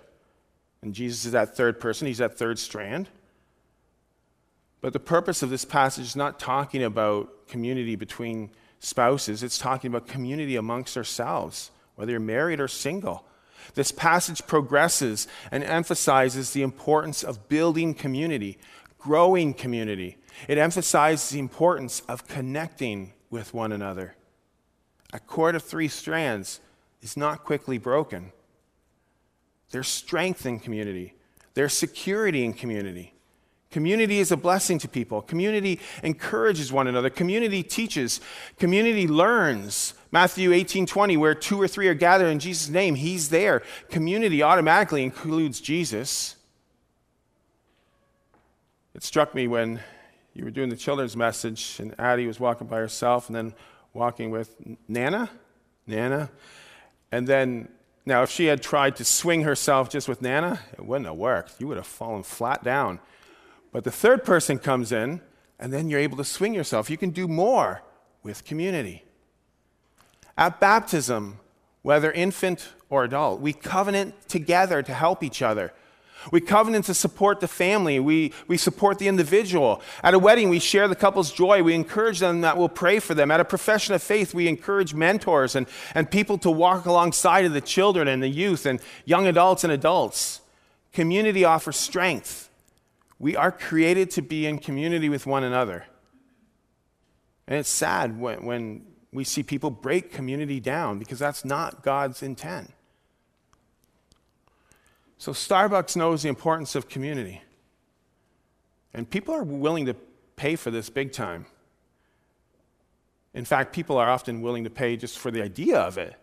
And 0.81 0.93
Jesus 0.93 1.25
is 1.25 1.31
that 1.33 1.55
third 1.55 1.79
person, 1.79 2.07
he's 2.07 2.17
that 2.19 2.37
third 2.37 2.57
strand. 2.57 3.09
But 4.81 4.93
the 4.93 4.99
purpose 4.99 5.43
of 5.43 5.49
this 5.49 5.63
passage 5.63 6.05
is 6.05 6.15
not 6.15 6.39
talking 6.39 6.83
about 6.83 7.47
community 7.47 7.95
between 7.95 8.49
spouses, 8.79 9.43
it's 9.43 9.59
talking 9.59 9.89
about 9.89 10.07
community 10.07 10.55
amongst 10.55 10.97
ourselves, 10.97 11.69
whether 11.95 12.11
you're 12.11 12.19
married 12.19 12.59
or 12.59 12.67
single. 12.67 13.23
This 13.75 13.91
passage 13.91 14.45
progresses 14.47 15.27
and 15.51 15.63
emphasizes 15.63 16.51
the 16.51 16.63
importance 16.63 17.23
of 17.23 17.47
building 17.47 17.93
community, 17.93 18.57
growing 18.97 19.53
community. 19.53 20.17
It 20.47 20.57
emphasizes 20.57 21.29
the 21.29 21.39
importance 21.39 22.01
of 22.07 22.27
connecting 22.27 23.13
with 23.29 23.53
one 23.53 23.71
another. 23.71 24.15
A 25.13 25.19
cord 25.19 25.55
of 25.55 25.63
three 25.63 25.87
strands 25.87 26.59
is 27.01 27.17
not 27.17 27.43
quickly 27.43 27.77
broken. 27.77 28.31
There's 29.71 29.87
strength 29.87 30.45
in 30.45 30.59
community, 30.59 31.13
there's 31.53 31.73
security 31.73 32.45
in 32.45 32.53
community. 32.53 33.13
Community 33.71 34.19
is 34.19 34.33
a 34.33 34.37
blessing 34.37 34.79
to 34.79 34.89
people. 34.89 35.21
Community 35.21 35.79
encourages 36.03 36.73
one 36.73 36.87
another. 36.87 37.09
Community 37.09 37.63
teaches. 37.63 38.19
Community 38.59 39.07
learns. 39.07 39.93
Matthew 40.11 40.51
18 40.51 40.85
20, 40.85 41.15
where 41.15 41.33
two 41.33 41.59
or 41.59 41.69
three 41.69 41.87
are 41.87 41.93
gathered 41.93 42.27
in 42.27 42.39
Jesus' 42.39 42.67
name, 42.67 42.95
he's 42.95 43.29
there. 43.29 43.63
Community 43.89 44.43
automatically 44.43 45.03
includes 45.03 45.61
Jesus. 45.61 46.35
It 48.93 49.03
struck 49.03 49.33
me 49.33 49.47
when 49.47 49.79
you 50.33 50.45
were 50.45 50.51
doing 50.51 50.69
the 50.69 50.75
children's 50.75 51.15
message 51.17 51.77
and 51.79 51.93
Addie 51.99 52.27
was 52.27 52.39
walking 52.39 52.67
by 52.67 52.77
herself 52.77 53.27
and 53.27 53.35
then 53.35 53.53
walking 53.93 54.31
with 54.31 54.55
Nana. 54.87 55.29
Nana. 55.87 56.29
And 57.11 57.27
then, 57.27 57.67
now, 58.05 58.23
if 58.23 58.29
she 58.29 58.45
had 58.45 58.61
tried 58.61 58.95
to 58.97 59.05
swing 59.05 59.43
herself 59.43 59.89
just 59.89 60.07
with 60.07 60.21
Nana, 60.21 60.59
it 60.73 60.85
wouldn't 60.85 61.07
have 61.07 61.17
worked. 61.17 61.59
You 61.59 61.67
would 61.67 61.77
have 61.77 61.87
fallen 61.87 62.23
flat 62.23 62.63
down. 62.63 62.99
But 63.71 63.83
the 63.83 63.91
third 63.91 64.23
person 64.23 64.57
comes 64.57 64.91
in, 64.91 65.21
and 65.59 65.71
then 65.71 65.89
you're 65.89 65.99
able 65.99 66.17
to 66.17 66.23
swing 66.23 66.53
yourself. 66.53 66.89
You 66.89 66.97
can 66.97 67.11
do 67.11 67.27
more 67.27 67.83
with 68.23 68.45
community. 68.45 69.03
At 70.37 70.59
baptism, 70.59 71.39
whether 71.81 72.11
infant 72.11 72.69
or 72.89 73.03
adult, 73.03 73.41
we 73.41 73.53
covenant 73.53 74.27
together 74.27 74.81
to 74.81 74.93
help 74.93 75.23
each 75.23 75.41
other. 75.41 75.73
We 76.31 76.41
covenant 76.41 76.85
to 76.85 76.93
support 76.93 77.39
the 77.39 77.47
family. 77.47 77.99
We, 77.99 78.33
we 78.47 78.57
support 78.57 78.99
the 78.99 79.07
individual. 79.07 79.81
At 80.03 80.13
a 80.13 80.19
wedding, 80.19 80.49
we 80.49 80.59
share 80.59 80.87
the 80.87 80.95
couple's 80.95 81.31
joy. 81.31 81.63
We 81.63 81.73
encourage 81.73 82.19
them 82.19 82.41
that 82.41 82.57
we'll 82.57 82.69
pray 82.69 82.99
for 82.99 83.13
them. 83.13 83.31
At 83.31 83.39
a 83.39 83.45
profession 83.45 83.95
of 83.95 84.03
faith, 84.03 84.33
we 84.33 84.47
encourage 84.47 84.93
mentors 84.93 85.55
and, 85.55 85.67
and 85.95 86.11
people 86.11 86.37
to 86.39 86.51
walk 86.51 86.85
alongside 86.85 87.45
of 87.45 87.53
the 87.53 87.61
children 87.61 88.07
and 88.07 88.21
the 88.21 88.29
youth 88.29 88.65
and 88.65 88.79
young 89.05 89.25
adults 89.27 89.63
and 89.63 89.73
adults. 89.73 90.41
Community 90.93 91.45
offers 91.45 91.77
strength. 91.77 92.49
We 93.17 93.35
are 93.35 93.51
created 93.51 94.11
to 94.11 94.21
be 94.21 94.45
in 94.45 94.59
community 94.59 95.09
with 95.09 95.25
one 95.25 95.43
another. 95.43 95.85
And 97.47 97.59
it's 97.59 97.69
sad 97.69 98.19
when, 98.19 98.45
when 98.45 98.85
we 99.11 99.23
see 99.23 99.43
people 99.43 99.69
break 99.69 100.11
community 100.11 100.59
down 100.59 100.99
because 100.99 101.19
that's 101.19 101.43
not 101.43 101.83
God's 101.83 102.23
intent. 102.23 102.71
So 105.21 105.33
Starbucks 105.33 105.95
knows 105.95 106.23
the 106.23 106.29
importance 106.29 106.73
of 106.73 106.89
community. 106.89 107.43
And 108.91 109.07
people 109.07 109.35
are 109.35 109.43
willing 109.43 109.85
to 109.85 109.93
pay 110.35 110.55
for 110.55 110.71
this 110.71 110.89
big 110.89 111.11
time. 111.11 111.45
In 113.35 113.45
fact, 113.45 113.71
people 113.71 113.99
are 113.99 114.09
often 114.09 114.41
willing 114.41 114.63
to 114.63 114.71
pay 114.71 114.97
just 114.97 115.19
for 115.19 115.29
the 115.29 115.43
idea 115.43 115.77
of 115.77 115.99
it. 115.99 116.15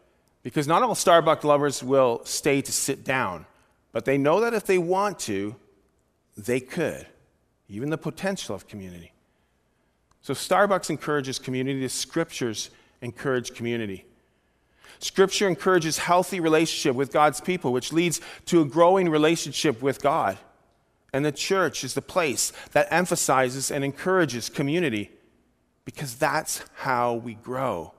Because 0.43 0.67
not 0.67 0.83
all 0.83 0.97
Starbucks 0.97 1.45
lovers 1.45 1.81
will 1.81 2.23
stay 2.25 2.61
to 2.61 2.73
sit 2.73 3.05
down, 3.05 3.47
but 3.93 4.05
they 4.05 4.19
know 4.19 4.41
that 4.41 4.53
if 4.53 4.67
they 4.67 4.79
want 4.79 5.21
to, 5.21 5.55
they 6.37 6.59
could, 6.59 7.07
even 7.69 7.91
the 7.91 7.99
potential 7.99 8.57
of 8.57 8.67
community. 8.67 9.13
So 10.23 10.35
Starbucks 10.35 10.91
encourages 10.91 11.39
community, 11.39 11.83
the 11.83 11.89
scriptures 11.89 12.71
encourage 13.01 13.55
community. 13.55 14.07
Scripture 15.01 15.47
encourages 15.47 15.99
healthy 15.99 16.41
relationship 16.41 16.95
with 16.97 17.13
God's 17.13 17.41
people, 17.41 17.73
which 17.73 17.93
leads 17.93 18.21
to 18.47 18.61
a 18.61 18.65
growing 18.65 19.09
relationship 19.09 19.81
with 19.83 20.03
God. 20.03 20.39
And 21.13 21.25
the 21.25 21.33
church 21.33 21.85
is 21.85 21.95
the 21.95 22.03
place 22.03 22.53
that 22.73 22.89
emphasizes 22.91 23.71
and 23.71 23.85
encourages 23.85 24.49
community 24.49 25.11
because 25.85 26.17
that's 26.17 26.63
how 26.75 27.15
we 27.15 27.35
grow, 27.35 27.95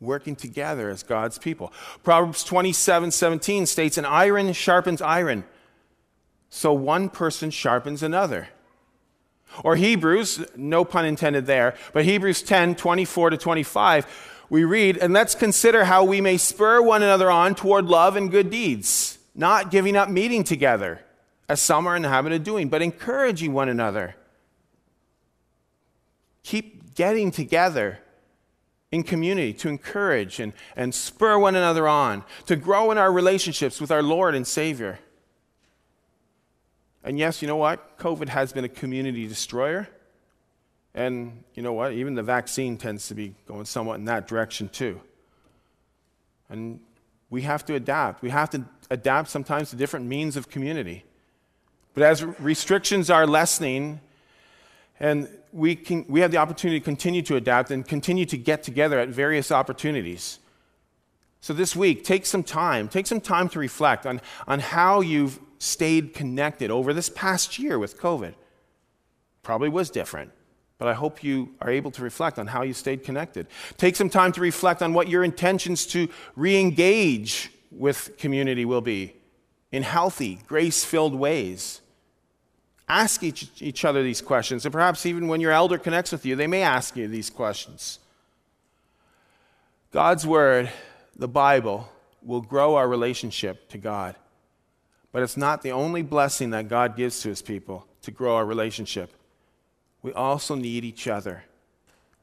working 0.00 0.36
together 0.36 0.90
as 0.90 1.02
God's 1.02 1.38
people. 1.38 1.72
Proverbs 2.02 2.44
27 2.44 3.10
17 3.10 3.64
states, 3.64 3.96
An 3.96 4.04
iron 4.04 4.52
sharpens 4.52 5.00
iron, 5.00 5.44
so 6.50 6.74
one 6.74 7.08
person 7.08 7.50
sharpens 7.50 8.02
another. 8.02 8.48
Or 9.64 9.76
Hebrews, 9.76 10.44
no 10.56 10.84
pun 10.84 11.04
intended 11.04 11.46
there, 11.46 11.74
but 11.92 12.04
Hebrews 12.04 12.42
10 12.42 12.74
24 12.74 13.30
to 13.30 13.36
25 13.36 14.06
we 14.52 14.64
read, 14.64 14.98
And 14.98 15.14
let's 15.14 15.34
consider 15.34 15.86
how 15.86 16.04
we 16.04 16.20
may 16.20 16.36
spur 16.36 16.82
one 16.82 17.02
another 17.02 17.30
on 17.30 17.54
toward 17.54 17.86
love 17.86 18.16
and 18.16 18.30
good 18.30 18.50
deeds, 18.50 19.16
not 19.34 19.70
giving 19.70 19.96
up 19.96 20.10
meeting 20.10 20.44
together, 20.44 21.00
as 21.48 21.58
some 21.58 21.86
are 21.86 21.96
in 21.96 22.02
the 22.02 22.10
habit 22.10 22.32
of 22.32 22.44
doing, 22.44 22.68
but 22.68 22.82
encouraging 22.82 23.54
one 23.54 23.70
another. 23.70 24.14
Keep 26.42 26.94
getting 26.94 27.30
together 27.30 28.00
in 28.90 29.04
community 29.04 29.54
to 29.54 29.70
encourage 29.70 30.38
and, 30.38 30.52
and 30.76 30.94
spur 30.94 31.38
one 31.38 31.56
another 31.56 31.88
on, 31.88 32.22
to 32.44 32.54
grow 32.54 32.90
in 32.90 32.98
our 32.98 33.10
relationships 33.10 33.80
with 33.80 33.90
our 33.90 34.02
Lord 34.02 34.34
and 34.34 34.46
Savior. 34.46 34.98
And 37.04 37.18
yes, 37.18 37.42
you 37.42 37.48
know 37.48 37.56
what? 37.56 37.98
COVID 37.98 38.28
has 38.28 38.52
been 38.52 38.64
a 38.64 38.68
community 38.68 39.26
destroyer. 39.26 39.88
And 40.94 41.42
you 41.54 41.62
know 41.62 41.72
what? 41.72 41.92
Even 41.92 42.14
the 42.14 42.22
vaccine 42.22 42.76
tends 42.76 43.08
to 43.08 43.14
be 43.14 43.34
going 43.46 43.64
somewhat 43.64 43.98
in 43.98 44.04
that 44.06 44.28
direction 44.28 44.68
too. 44.68 45.00
And 46.48 46.80
we 47.30 47.42
have 47.42 47.64
to 47.66 47.74
adapt. 47.74 48.22
We 48.22 48.30
have 48.30 48.50
to 48.50 48.64
adapt 48.90 49.30
sometimes 49.30 49.70
to 49.70 49.76
different 49.76 50.06
means 50.06 50.36
of 50.36 50.50
community. 50.50 51.04
But 51.94 52.04
as 52.04 52.22
restrictions 52.22 53.10
are 53.10 53.26
lessening, 53.26 54.00
and 55.00 55.28
we, 55.52 55.74
can, 55.76 56.04
we 56.08 56.20
have 56.20 56.30
the 56.30 56.36
opportunity 56.36 56.78
to 56.78 56.84
continue 56.84 57.22
to 57.22 57.36
adapt 57.36 57.70
and 57.70 57.86
continue 57.86 58.26
to 58.26 58.36
get 58.36 58.62
together 58.62 58.98
at 58.98 59.08
various 59.08 59.50
opportunities. 59.50 60.38
So 61.40 61.52
this 61.52 61.74
week, 61.74 62.04
take 62.04 62.24
some 62.24 62.42
time. 62.42 62.88
Take 62.88 63.06
some 63.06 63.20
time 63.20 63.48
to 63.50 63.58
reflect 63.58 64.06
on, 64.06 64.20
on 64.46 64.60
how 64.60 65.00
you've 65.00 65.40
stayed 65.62 66.14
connected 66.14 66.70
over 66.70 66.92
this 66.92 67.08
past 67.08 67.58
year 67.58 67.78
with 67.78 68.00
COVID. 68.00 68.34
Probably 69.42 69.68
was 69.68 69.90
different 69.90 70.32
but 70.82 70.88
I 70.88 70.94
hope 70.94 71.22
you 71.22 71.54
are 71.60 71.70
able 71.70 71.92
to 71.92 72.02
reflect 72.02 72.40
on 72.40 72.48
how 72.48 72.62
you 72.62 72.72
stayed 72.72 73.04
connected. 73.04 73.46
Take 73.76 73.94
some 73.94 74.10
time 74.10 74.32
to 74.32 74.40
reflect 74.40 74.82
on 74.82 74.94
what 74.94 75.06
your 75.06 75.22
intentions 75.22 75.86
to 75.86 76.08
re 76.34 76.58
engage 76.58 77.52
with 77.70 78.16
community 78.18 78.64
will 78.64 78.80
be 78.80 79.14
in 79.70 79.84
healthy, 79.84 80.40
grace 80.48 80.84
filled 80.84 81.14
ways. 81.14 81.82
Ask 82.88 83.22
each, 83.22 83.48
each 83.62 83.84
other 83.84 84.02
these 84.02 84.20
questions, 84.20 84.66
and 84.66 84.72
perhaps 84.72 85.06
even 85.06 85.28
when 85.28 85.40
your 85.40 85.52
elder 85.52 85.78
connects 85.78 86.10
with 86.10 86.26
you, 86.26 86.34
they 86.34 86.48
may 86.48 86.62
ask 86.62 86.96
you 86.96 87.06
these 87.06 87.30
questions. 87.30 88.00
God's 89.92 90.26
Word, 90.26 90.68
the 91.14 91.28
Bible, 91.28 91.88
will 92.24 92.40
grow 92.40 92.74
our 92.74 92.88
relationship 92.88 93.68
to 93.68 93.78
God. 93.78 94.16
But 95.12 95.22
it's 95.22 95.36
not 95.36 95.62
the 95.62 95.72
only 95.72 96.02
blessing 96.02 96.50
that 96.50 96.68
God 96.68 96.96
gives 96.96 97.20
to 97.20 97.28
his 97.28 97.42
people 97.42 97.86
to 98.02 98.10
grow 98.10 98.36
our 98.36 98.46
relationship 98.46 99.12
we 100.02 100.12
also 100.12 100.54
need 100.54 100.84
each 100.84 101.06
other. 101.06 101.44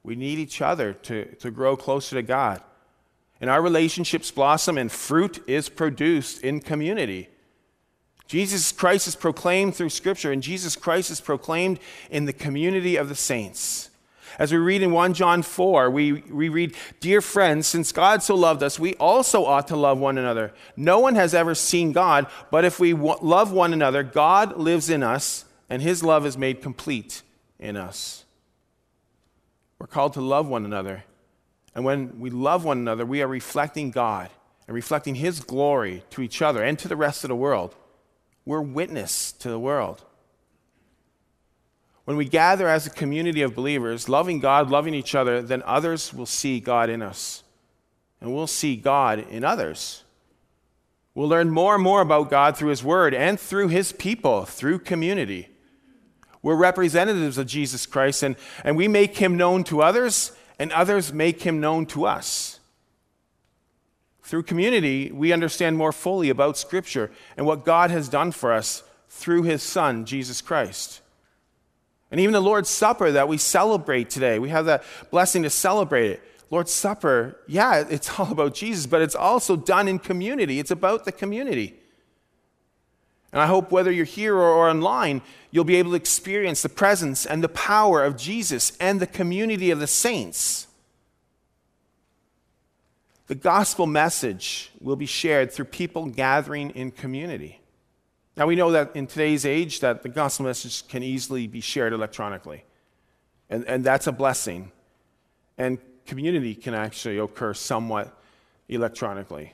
We 0.04 0.15
need 0.15 0.38
each 0.38 0.62
other 0.62 0.93
to, 0.93 1.25
to 1.36 1.52
grow 1.52 1.75
closer 1.75 2.15
to 2.15 2.21
God. 2.21 2.62
And 3.41 3.49
our 3.49 3.62
relationships 3.62 4.32
blossom 4.32 4.78
and 4.78 4.91
fruit 4.91 5.41
is 5.47 5.69
produced 5.69 6.43
in 6.43 6.60
community. 6.60 7.30
Jesus 8.28 8.71
Christ 8.71 9.08
is 9.08 9.15
proclaimed 9.15 9.75
through 9.75 9.89
Scripture, 9.89 10.32
and 10.32 10.43
Jesus 10.43 10.75
Christ 10.75 11.10
is 11.10 11.21
proclaimed 11.21 11.80
in 12.12 12.25
the 12.25 12.34
community 12.34 12.95
of 12.95 13.10
the 13.10 13.15
saints. 13.15 13.88
As 14.38 14.52
we 14.52 14.58
read 14.58 14.82
in 14.82 14.92
1 14.92 15.13
John 15.13 15.42
4, 15.42 15.89
we, 15.89 16.12
we 16.12 16.50
read, 16.50 16.76
Dear 17.00 17.22
friends, 17.22 17.68
since 17.68 17.92
God 17.92 18.22
so 18.22 18.36
loved 18.36 18.62
us, 18.62 18.80
we 18.80 18.94
also 18.96 19.46
ought 19.46 19.68
to 19.70 19.76
love 19.76 19.98
one 19.98 20.18
another. 20.18 20.54
No 20.76 21.00
one 21.00 21.15
has 21.15 21.34
ever 21.34 21.56
seen 21.56 21.92
God, 21.92 22.28
but 22.52 22.65
if 22.65 22.80
we 22.80 22.94
love 22.94 23.52
one 23.52 23.74
another, 23.74 24.04
God 24.04 24.58
lives 24.58 24.89
in 24.89 25.04
us, 25.04 25.46
and 25.70 25.82
his 25.82 26.04
love 26.04 26.26
is 26.26 26.38
made 26.38 26.62
complete 26.62 27.22
in 27.60 27.76
us. 27.76 28.26
We're 29.80 29.88
called 29.88 30.13
to 30.13 30.22
love 30.22 30.48
one 30.48 30.65
another. 30.65 31.06
And 31.74 31.86
when 31.86 32.20
we 32.20 32.30
love 32.30 32.65
one 32.65 32.78
another, 32.78 33.06
we 33.06 33.22
are 33.22 33.28
reflecting 33.28 33.92
God 33.92 34.30
and 34.68 34.76
reflecting 34.76 35.15
His 35.15 35.39
glory 35.39 36.04
to 36.12 36.22
each 36.22 36.42
other 36.42 36.62
and 36.62 36.78
to 36.80 36.88
the 36.88 36.96
rest 36.96 37.24
of 37.24 37.30
the 37.30 37.36
world. 37.36 37.76
We're 38.46 38.62
witness 38.62 39.32
to 39.34 39.50
the 39.50 39.60
world. 39.60 40.04
When 42.10 42.17
we 42.17 42.26
gather 42.26 42.67
as 42.67 42.88
a 42.88 42.89
community 42.89 43.43
of 43.43 43.54
believers, 43.54 44.10
loving 44.10 44.39
God, 44.39 44.72
loving 44.72 44.95
each 44.95 45.13
other, 45.13 45.43
then 45.43 45.62
others 45.63 46.12
will 46.12 46.26
see 46.26 46.60
God 46.60 46.89
in 46.89 47.04
us. 47.04 47.43
And 48.19 48.34
we'll 48.34 48.48
see 48.48 48.78
God 48.78 49.28
in 49.30 49.43
others. 49.43 50.04
We'll 51.13 51.30
learn 51.30 51.52
more 51.52 51.76
and 51.76 51.84
more 51.84 52.02
about 52.02 52.32
God 52.32 52.58
through 52.58 52.72
His 52.72 52.84
Word 52.84 53.13
and 53.13 53.39
through 53.39 53.67
His 53.67 53.91
people, 53.91 54.45
through 54.45 54.80
community. 54.80 55.50
We're 56.41 56.56
representatives 56.56 57.38
of 57.38 57.45
Jesus 57.45 57.86
Christ, 57.86 58.24
and, 58.24 58.38
and 58.63 58.76
we 58.76 58.88
make 58.88 59.17
him 59.17 59.38
known 59.38 59.63
to 59.65 59.84
others, 59.84 60.32
and 60.58 60.72
others 60.72 61.13
make 61.13 61.43
him 61.43 61.60
known 61.60 61.86
to 61.86 62.08
us. 62.08 62.60
Through 64.24 64.43
community, 64.43 65.12
we 65.12 65.32
understand 65.32 65.78
more 65.78 65.91
fully 65.91 66.32
about 66.32 66.58
Scripture 66.58 67.12
and 67.38 67.45
what 67.45 67.65
God 67.65 67.91
has 67.91 68.10
done 68.10 68.32
for 68.32 68.52
us 68.52 68.82
through 69.10 69.43
His 69.43 69.62
Son, 69.62 70.06
Jesus 70.06 70.41
Christ. 70.41 71.02
And 72.12 72.19
even 72.19 72.34
the 72.34 72.41
Lord's 72.41 72.69
Supper 72.69 73.12
that 73.12 73.28
we 73.28 73.38
celebrate 73.38 74.10
today, 74.10 74.39
we 74.39 74.50
have 74.50 74.65
that 74.65 74.84
blessing 75.12 75.43
to 75.43 75.50
celebrate 75.50 76.12
it. 76.12 76.24
Lord's 76.50 76.72
Supper, 76.72 77.38
yeah, 77.48 77.84
it's 77.89 78.19
all 78.19 78.32
about 78.32 78.54
Jesus, 78.54 78.86
but 78.86 79.02
it's 79.02 79.15
also 79.15 79.56
done 79.56 79.88
in 79.88 80.00
community. 80.00 80.60
It's 80.60 80.72
about 80.72 81.06
the 81.06 81.12
community. 81.12 81.76
And 83.32 83.41
I 83.41 83.45
hope 83.45 83.72
whether 83.72 83.91
you're 83.91 84.06
here 84.06 84.36
or, 84.36 84.69
online, 84.69 85.22
you'll 85.52 85.63
be 85.63 85.76
able 85.76 85.91
to 85.91 85.98
experience 85.98 86.63
the 86.63 86.69
presence 86.69 87.26
and 87.28 87.43
the 87.43 87.50
power 87.50 88.04
of 88.04 88.17
Jesus 88.17 88.76
and 88.80 89.00
the 89.00 89.08
community 89.08 89.69
of 89.69 89.80
the 89.80 89.88
saints. 89.88 90.65
The 93.28 93.36
gospel 93.36 93.86
message 93.86 94.72
will 94.82 94.95
be 94.95 95.06
shared 95.06 95.52
through 95.52 95.65
people 95.65 96.08
gathering 96.08 96.72
in 96.72 96.89
community. 96.89 97.59
Now 98.39 98.47
we 98.47 98.56
know 98.56 98.71
that 98.71 98.95
in 98.95 99.06
today's 99.06 99.45
age 99.45 99.82
that 99.82 100.02
the 100.02 100.08
gospel 100.08 100.45
message 100.45 100.88
can 100.88 101.04
easily 101.04 101.45
be 101.45 101.60
shared 101.60 101.91
electronically. 101.91 102.63
And, 103.49 103.65
and 103.65 103.84
that's 103.84 104.08
a 104.08 104.13
blessing. 104.13 104.71
And 105.58 105.78
community 106.06 106.56
can 106.56 106.73
actually 106.73 107.17
occur 107.17 107.54
somewhat 107.54 108.17
electronically. 108.69 109.52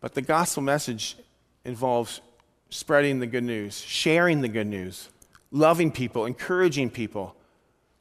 But 0.00 0.14
the 0.14 0.22
gospel 0.22 0.62
message 0.62 1.18
involves 1.66 2.22
spreading 2.70 3.20
the 3.20 3.26
good 3.26 3.44
news, 3.44 3.78
sharing 3.78 4.40
the 4.40 4.48
good 4.48 4.66
news, 4.66 5.10
loving 5.50 5.92
people, 5.92 6.24
encouraging 6.24 6.88
people. 6.88 7.36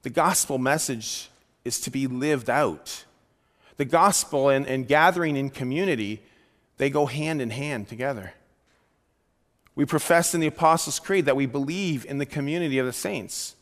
The 0.03 0.09
gospel 0.09 0.57
message 0.57 1.29
is 1.65 1.81
to 1.81 1.91
be 1.91 2.07
lived 2.07 2.49
out. 2.49 3.03
The 3.75 3.83
gospel 3.83 4.47
and, 4.47 4.65
and 4.65 4.87
gathering 4.87 5.35
in 5.35 5.49
community, 5.49 6.21
they 6.77 6.89
go 6.89 7.07
hand 7.07 7.41
in 7.41 7.49
hand 7.49 7.89
together. 7.89 8.35
We 9.75 9.85
profess 9.85 10.33
in 10.33 10.41
the 10.41 10.47
Apostles' 10.47 10.99
Creed 10.99 11.25
that 11.25 11.35
we 11.35 11.45
believe 11.45 12.05
in 12.05 12.17
the 12.17 12.25
community 12.25 12.77
of 12.77 12.85
the 12.85 12.93
saints. 12.93 13.55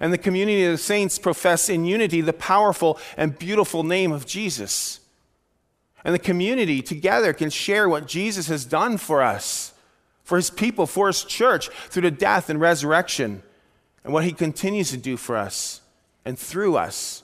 And 0.00 0.12
the 0.12 0.18
community 0.18 0.64
of 0.64 0.72
the 0.72 0.78
saints 0.78 1.18
profess 1.18 1.68
in 1.68 1.84
unity 1.84 2.20
the 2.20 2.32
powerful 2.32 2.98
and 3.16 3.38
beautiful 3.38 3.82
name 3.82 4.12
of 4.12 4.26
Jesus. 4.26 5.00
And 6.04 6.14
the 6.14 6.18
community 6.18 6.82
together 6.82 7.32
can 7.32 7.50
share 7.50 7.88
what 7.88 8.06
Jesus 8.06 8.48
has 8.48 8.64
done 8.64 8.98
for 8.98 9.22
us, 9.22 9.72
for 10.22 10.36
his 10.36 10.50
people, 10.50 10.86
for 10.86 11.08
his 11.08 11.24
church, 11.24 11.68
through 11.88 12.02
the 12.02 12.10
death 12.10 12.48
and 12.48 12.60
resurrection, 12.60 13.42
and 14.04 14.12
what 14.12 14.24
he 14.24 14.32
continues 14.32 14.90
to 14.90 14.96
do 14.96 15.16
for 15.16 15.36
us 15.36 15.80
and 16.24 16.38
through 16.38 16.76
us, 16.76 17.22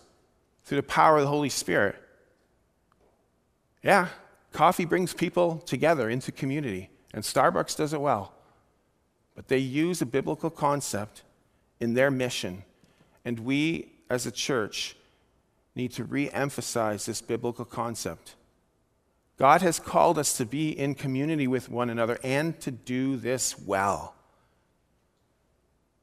through 0.65 0.77
the 0.77 0.83
power 0.83 1.17
of 1.17 1.23
the 1.23 1.29
Holy 1.29 1.49
Spirit. 1.49 1.97
Yeah, 3.83 4.09
coffee 4.53 4.85
brings 4.85 5.15
people 5.15 5.59
together 5.59 6.11
into 6.11 6.33
community, 6.33 6.91
and 7.13 7.25
Starbucks 7.25 7.77
does 7.77 7.93
it 7.93 8.01
well. 8.01 8.33
But 9.35 9.49
they 9.49 9.59
use 9.59 10.03
a 10.03 10.07
biblical 10.07 10.51
concept 10.51 11.23
in 11.81 11.95
their 11.95 12.11
mission, 12.11 12.65
and 13.25 13.41
we 13.41 13.93
as 14.09 14.27
a 14.27 14.31
church 14.31 14.97
need 15.75 15.93
to 15.93 16.05
re 16.05 16.31
emphasize 16.31 17.07
this 17.07 17.21
biblical 17.21 17.65
concept. 17.65 18.35
God 19.39 19.63
has 19.63 19.81
called 19.81 20.19
us 20.19 20.37
to 20.37 20.45
be 20.45 20.69
in 20.79 20.95
community 20.95 21.47
with 21.47 21.71
one 21.71 21.89
another 21.89 22.19
and 22.23 22.61
to 22.61 22.71
do 22.71 23.17
this 23.17 23.59
well. 23.59 24.15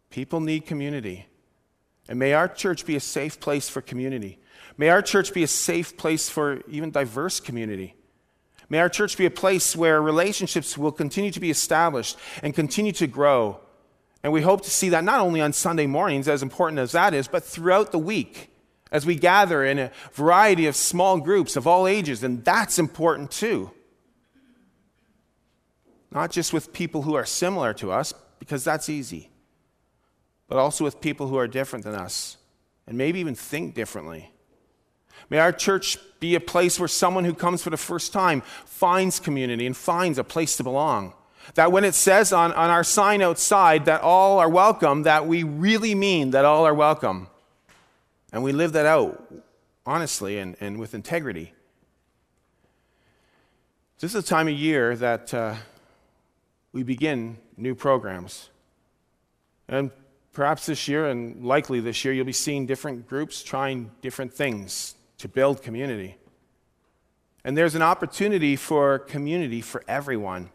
People 0.09 0.39
need 0.39 0.65
community. 0.65 1.27
And 2.09 2.17
may 2.17 2.33
our 2.33 2.47
church 2.47 2.85
be 2.85 2.95
a 2.95 2.99
safe 2.99 3.39
place 3.39 3.69
for 3.69 3.81
community. 3.81 4.39
May 4.77 4.89
our 4.89 5.01
church 5.01 5.33
be 5.33 5.43
a 5.43 5.47
safe 5.47 5.97
place 5.97 6.29
for 6.29 6.61
even 6.67 6.89
diverse 6.89 7.39
community. 7.39 7.93
May 8.69 8.79
our 8.79 8.89
church 8.89 9.17
be 9.17 9.25
a 9.25 9.31
place 9.31 9.75
where 9.75 10.01
relationships 10.01 10.77
will 10.77 10.91
continue 10.91 11.31
to 11.31 11.39
be 11.39 11.49
established 11.49 12.17
and 12.43 12.53
continue 12.53 12.91
to 12.93 13.07
grow. 13.07 13.59
And 14.23 14.33
we 14.33 14.41
hope 14.41 14.63
to 14.63 14.69
see 14.69 14.89
that 14.89 15.03
not 15.03 15.21
only 15.21 15.39
on 15.39 15.53
Sunday 15.53 15.87
mornings, 15.87 16.27
as 16.27 16.43
important 16.43 16.79
as 16.79 16.91
that 16.91 17.13
is, 17.13 17.27
but 17.27 17.43
throughout 17.43 17.91
the 17.91 17.99
week 17.99 18.51
as 18.91 19.05
we 19.05 19.15
gather 19.15 19.63
in 19.63 19.79
a 19.79 19.91
variety 20.13 20.65
of 20.65 20.75
small 20.75 21.19
groups 21.19 21.55
of 21.55 21.67
all 21.67 21.87
ages. 21.87 22.23
And 22.23 22.43
that's 22.43 22.79
important 22.79 23.31
too. 23.31 23.71
Not 26.11 26.31
just 26.31 26.53
with 26.53 26.73
people 26.73 27.03
who 27.03 27.15
are 27.15 27.25
similar 27.25 27.73
to 27.75 27.91
us, 27.91 28.13
because 28.39 28.63
that's 28.63 28.89
easy, 28.89 29.29
but 30.47 30.57
also 30.57 30.83
with 30.83 31.01
people 31.01 31.27
who 31.27 31.37
are 31.37 31.47
different 31.47 31.85
than 31.85 31.95
us 31.95 32.37
and 32.85 32.97
maybe 32.97 33.19
even 33.19 33.35
think 33.35 33.75
differently. 33.75 34.31
May 35.29 35.39
our 35.39 35.51
church 35.51 35.97
be 36.19 36.35
a 36.35 36.39
place 36.39 36.79
where 36.79 36.87
someone 36.87 37.25
who 37.25 37.33
comes 37.33 37.61
for 37.61 37.69
the 37.69 37.77
first 37.77 38.13
time 38.13 38.41
finds 38.65 39.19
community 39.19 39.65
and 39.65 39.75
finds 39.75 40.17
a 40.17 40.23
place 40.23 40.57
to 40.57 40.63
belong. 40.63 41.13
That 41.55 41.71
when 41.71 41.83
it 41.83 41.93
says 41.93 42.33
on, 42.33 42.51
on 42.53 42.69
our 42.69 42.83
sign 42.83 43.21
outside 43.21 43.85
that 43.85 44.01
all 44.01 44.39
are 44.39 44.49
welcome, 44.49 45.03
that 45.03 45.27
we 45.27 45.43
really 45.43 45.95
mean 45.95 46.31
that 46.31 46.45
all 46.45 46.65
are 46.65 46.73
welcome. 46.73 47.27
And 48.33 48.43
we 48.43 48.51
live 48.51 48.73
that 48.73 48.85
out 48.85 49.33
honestly 49.85 50.37
and, 50.37 50.57
and 50.59 50.77
with 50.77 50.93
integrity. 50.93 51.53
This 53.99 54.13
is 54.13 54.23
a 54.23 54.27
time 54.27 54.47
of 54.47 54.53
year 54.53 54.95
that 54.97 55.33
uh, 55.33 55.55
we 56.73 56.83
begin 56.83 57.37
new 57.55 57.73
programs. 57.73 58.49
And 59.69 59.89
perhaps 60.33 60.65
this 60.65 60.87
year, 60.87 61.07
and 61.07 61.43
likely 61.43 61.79
this 61.79 62.03
year, 62.05 62.13
you'll 62.13 62.25
be 62.25 62.33
seeing 62.33 62.65
different 62.65 63.07
groups 63.07 63.41
trying 63.41 63.89
different 64.01 64.33
things 64.33 64.96
to 65.17 65.27
build 65.27 65.61
community. 65.61 66.17
And 67.43 67.57
there's 67.57 67.75
an 67.75 67.81
opportunity 67.81 68.55
for 68.55 68.99
community 68.99 69.61
for 69.61 69.83
everyone. 69.87 70.49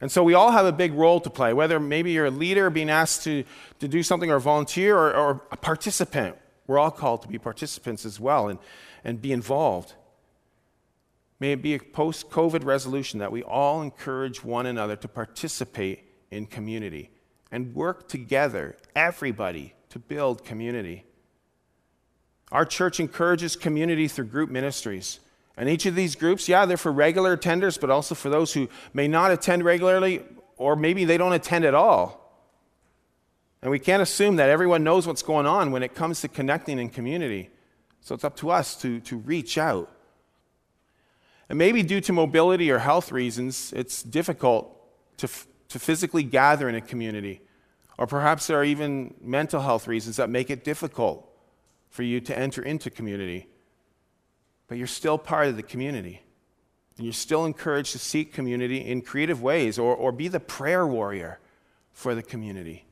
And 0.00 0.10
so 0.10 0.24
we 0.24 0.34
all 0.34 0.50
have 0.50 0.66
a 0.66 0.72
big 0.72 0.94
role 0.94 1.20
to 1.20 1.30
play, 1.30 1.52
whether 1.52 1.78
maybe 1.78 2.10
you're 2.10 2.26
a 2.26 2.30
leader 2.30 2.70
being 2.70 2.90
asked 2.90 3.22
to, 3.24 3.44
to 3.78 3.86
do 3.86 4.02
something 4.02 4.30
or 4.30 4.40
volunteer 4.40 4.98
or, 4.98 5.14
or 5.14 5.42
a 5.52 5.56
participant. 5.56 6.36
We're 6.66 6.78
all 6.78 6.90
called 6.90 7.22
to 7.22 7.28
be 7.28 7.38
participants 7.38 8.04
as 8.04 8.18
well 8.18 8.48
and, 8.48 8.58
and 9.04 9.22
be 9.22 9.32
involved. 9.32 9.94
May 11.38 11.52
it 11.52 11.62
be 11.62 11.74
a 11.74 11.78
post 11.78 12.30
COVID 12.30 12.64
resolution 12.64 13.20
that 13.20 13.30
we 13.30 13.42
all 13.42 13.82
encourage 13.82 14.42
one 14.42 14.66
another 14.66 14.96
to 14.96 15.08
participate 15.08 16.04
in 16.30 16.46
community 16.46 17.10
and 17.52 17.74
work 17.74 18.08
together, 18.08 18.76
everybody, 18.96 19.74
to 19.90 19.98
build 19.98 20.44
community. 20.44 21.04
Our 22.52 22.66
church 22.66 23.00
encourages 23.00 23.56
community 23.56 24.06
through 24.06 24.26
group 24.26 24.50
ministries. 24.50 25.20
And 25.56 25.70
each 25.70 25.86
of 25.86 25.94
these 25.94 26.14
groups, 26.14 26.48
yeah, 26.48 26.66
they're 26.66 26.76
for 26.76 26.92
regular 26.92 27.34
attenders, 27.36 27.80
but 27.80 27.88
also 27.90 28.14
for 28.14 28.28
those 28.28 28.52
who 28.52 28.68
may 28.92 29.08
not 29.08 29.30
attend 29.30 29.64
regularly, 29.64 30.22
or 30.58 30.76
maybe 30.76 31.06
they 31.06 31.16
don't 31.16 31.32
attend 31.32 31.64
at 31.64 31.74
all. 31.74 32.18
And 33.62 33.70
we 33.70 33.78
can't 33.78 34.02
assume 34.02 34.36
that 34.36 34.50
everyone 34.50 34.84
knows 34.84 35.06
what's 35.06 35.22
going 35.22 35.46
on 35.46 35.70
when 35.72 35.82
it 35.82 35.94
comes 35.94 36.20
to 36.20 36.28
connecting 36.28 36.78
in 36.78 36.90
community. 36.90 37.48
So 38.02 38.14
it's 38.14 38.24
up 38.24 38.36
to 38.36 38.50
us 38.50 38.76
to, 38.82 39.00
to 39.00 39.16
reach 39.16 39.56
out. 39.56 39.90
And 41.48 41.58
maybe 41.58 41.82
due 41.82 42.02
to 42.02 42.12
mobility 42.12 42.70
or 42.70 42.78
health 42.78 43.12
reasons, 43.12 43.72
it's 43.74 44.02
difficult 44.02 44.78
to, 45.18 45.28
to 45.68 45.78
physically 45.78 46.22
gather 46.22 46.68
in 46.68 46.74
a 46.74 46.80
community. 46.82 47.40
Or 47.96 48.06
perhaps 48.06 48.46
there 48.46 48.58
are 48.58 48.64
even 48.64 49.14
mental 49.22 49.60
health 49.60 49.88
reasons 49.88 50.16
that 50.16 50.28
make 50.28 50.50
it 50.50 50.64
difficult 50.64 51.31
for 51.92 52.02
you 52.02 52.22
to 52.22 52.36
enter 52.36 52.62
into 52.62 52.90
community. 52.90 53.46
But 54.66 54.78
you're 54.78 54.86
still 54.86 55.18
part 55.18 55.48
of 55.48 55.56
the 55.56 55.62
community. 55.62 56.22
And 56.96 57.04
you're 57.04 57.12
still 57.12 57.44
encouraged 57.44 57.92
to 57.92 57.98
seek 57.98 58.32
community 58.32 58.78
in 58.78 59.02
creative 59.02 59.42
ways 59.42 59.78
or, 59.78 59.94
or 59.94 60.10
be 60.10 60.28
the 60.28 60.40
prayer 60.40 60.86
warrior 60.86 61.38
for 61.92 62.14
the 62.14 62.22
community. 62.22 62.86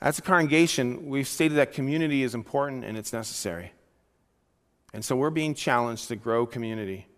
As 0.00 0.18
a 0.18 0.22
congregation, 0.22 1.08
we've 1.08 1.26
stated 1.26 1.56
that 1.56 1.72
community 1.72 2.22
is 2.22 2.36
important 2.36 2.84
and 2.84 2.96
it's 2.96 3.12
necessary. 3.12 3.72
And 4.94 5.04
so 5.04 5.16
we're 5.16 5.30
being 5.30 5.54
challenged 5.54 6.06
to 6.08 6.16
grow 6.16 6.46
community, 6.46 7.08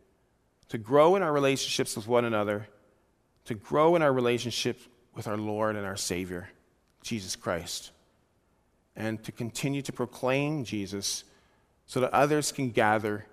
to 0.70 0.78
grow 0.78 1.14
in 1.14 1.22
our 1.22 1.32
relationships 1.32 1.94
with 1.94 2.08
one 2.08 2.24
another, 2.24 2.68
to 3.44 3.54
grow 3.54 3.96
in 3.96 4.02
our 4.02 4.12
relationship 4.12 4.80
with 5.14 5.28
our 5.28 5.36
Lord 5.36 5.76
and 5.76 5.84
our 5.84 5.96
Savior, 5.96 6.48
Jesus 7.02 7.36
Christ 7.36 7.90
and 8.96 9.22
to 9.24 9.32
continue 9.32 9.82
to 9.82 9.92
proclaim 9.92 10.64
Jesus 10.64 11.24
so 11.86 12.00
that 12.00 12.12
others 12.12 12.52
can 12.52 12.70
gather 12.70 13.26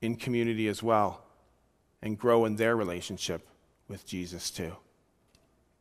in 0.00 0.16
community 0.16 0.68
as 0.68 0.82
well 0.82 1.22
and 2.02 2.18
grow 2.18 2.44
in 2.44 2.56
their 2.56 2.76
relationship 2.76 3.46
with 3.88 4.06
Jesus 4.06 4.50
too. 4.50 4.72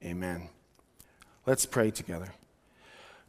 Amen. 0.04 0.50
Let's 1.46 1.66
pray 1.66 1.92
together. 1.92 2.34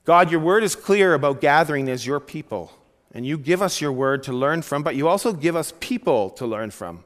God, 0.04 0.30
your 0.30 0.40
word 0.40 0.64
is 0.64 0.74
clear 0.74 1.14
about 1.14 1.40
gathering 1.40 1.88
as 1.88 2.06
your 2.06 2.20
people, 2.20 2.72
and 3.12 3.26
you 3.26 3.36
give 3.38 3.62
us 3.62 3.80
your 3.80 3.92
word 3.92 4.22
to 4.24 4.32
learn 4.32 4.62
from, 4.62 4.82
but 4.82 4.96
you 4.96 5.08
also 5.08 5.32
give 5.32 5.56
us 5.56 5.72
people 5.80 6.30
to 6.30 6.46
learn 6.46 6.70
from. 6.70 7.04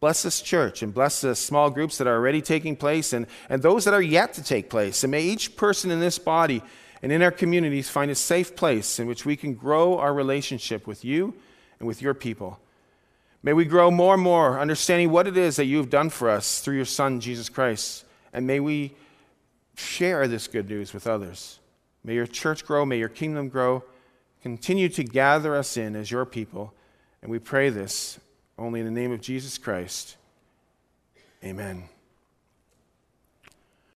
Bless 0.00 0.22
this 0.22 0.40
church 0.40 0.82
and 0.82 0.94
bless 0.94 1.20
the 1.20 1.36
small 1.36 1.68
groups 1.68 1.98
that 1.98 2.06
are 2.06 2.16
already 2.16 2.40
taking 2.40 2.74
place 2.74 3.12
and, 3.12 3.26
and 3.48 3.62
those 3.62 3.84
that 3.84 3.94
are 3.94 4.02
yet 4.02 4.32
to 4.34 4.42
take 4.42 4.70
place. 4.70 5.04
And 5.04 5.10
may 5.10 5.22
each 5.22 5.56
person 5.56 5.90
in 5.90 6.00
this 6.00 6.18
body 6.18 6.62
and 7.02 7.10
in 7.12 7.22
our 7.22 7.30
communities 7.30 7.88
find 7.88 8.10
a 8.10 8.14
safe 8.14 8.54
place 8.54 8.98
in 8.98 9.06
which 9.06 9.24
we 9.24 9.36
can 9.36 9.54
grow 9.54 9.98
our 9.98 10.12
relationship 10.12 10.86
with 10.86 11.04
you 11.04 11.34
and 11.78 11.88
with 11.88 12.02
your 12.02 12.14
people. 12.14 12.58
May 13.42 13.54
we 13.54 13.64
grow 13.64 13.90
more 13.90 14.14
and 14.14 14.22
more 14.22 14.60
understanding 14.60 15.10
what 15.10 15.26
it 15.26 15.36
is 15.36 15.56
that 15.56 15.64
you 15.64 15.78
have 15.78 15.88
done 15.88 16.10
for 16.10 16.28
us 16.28 16.60
through 16.60 16.76
your 16.76 16.84
Son, 16.84 17.20
Jesus 17.20 17.48
Christ. 17.48 18.04
And 18.32 18.46
may 18.46 18.60
we 18.60 18.94
share 19.76 20.28
this 20.28 20.46
good 20.46 20.68
news 20.68 20.92
with 20.92 21.06
others. 21.06 21.58
May 22.04 22.14
your 22.14 22.26
church 22.26 22.66
grow, 22.66 22.84
may 22.84 22.98
your 22.98 23.08
kingdom 23.08 23.48
grow. 23.48 23.82
Continue 24.42 24.88
to 24.90 25.04
gather 25.04 25.54
us 25.56 25.76
in 25.76 25.96
as 25.96 26.10
your 26.10 26.26
people. 26.26 26.74
And 27.22 27.30
we 27.30 27.38
pray 27.38 27.70
this 27.70 28.18
only 28.58 28.80
in 28.80 28.86
the 28.86 28.92
name 28.92 29.12
of 29.12 29.20
Jesus 29.20 29.56
Christ. 29.56 30.16
Amen. 31.42 31.88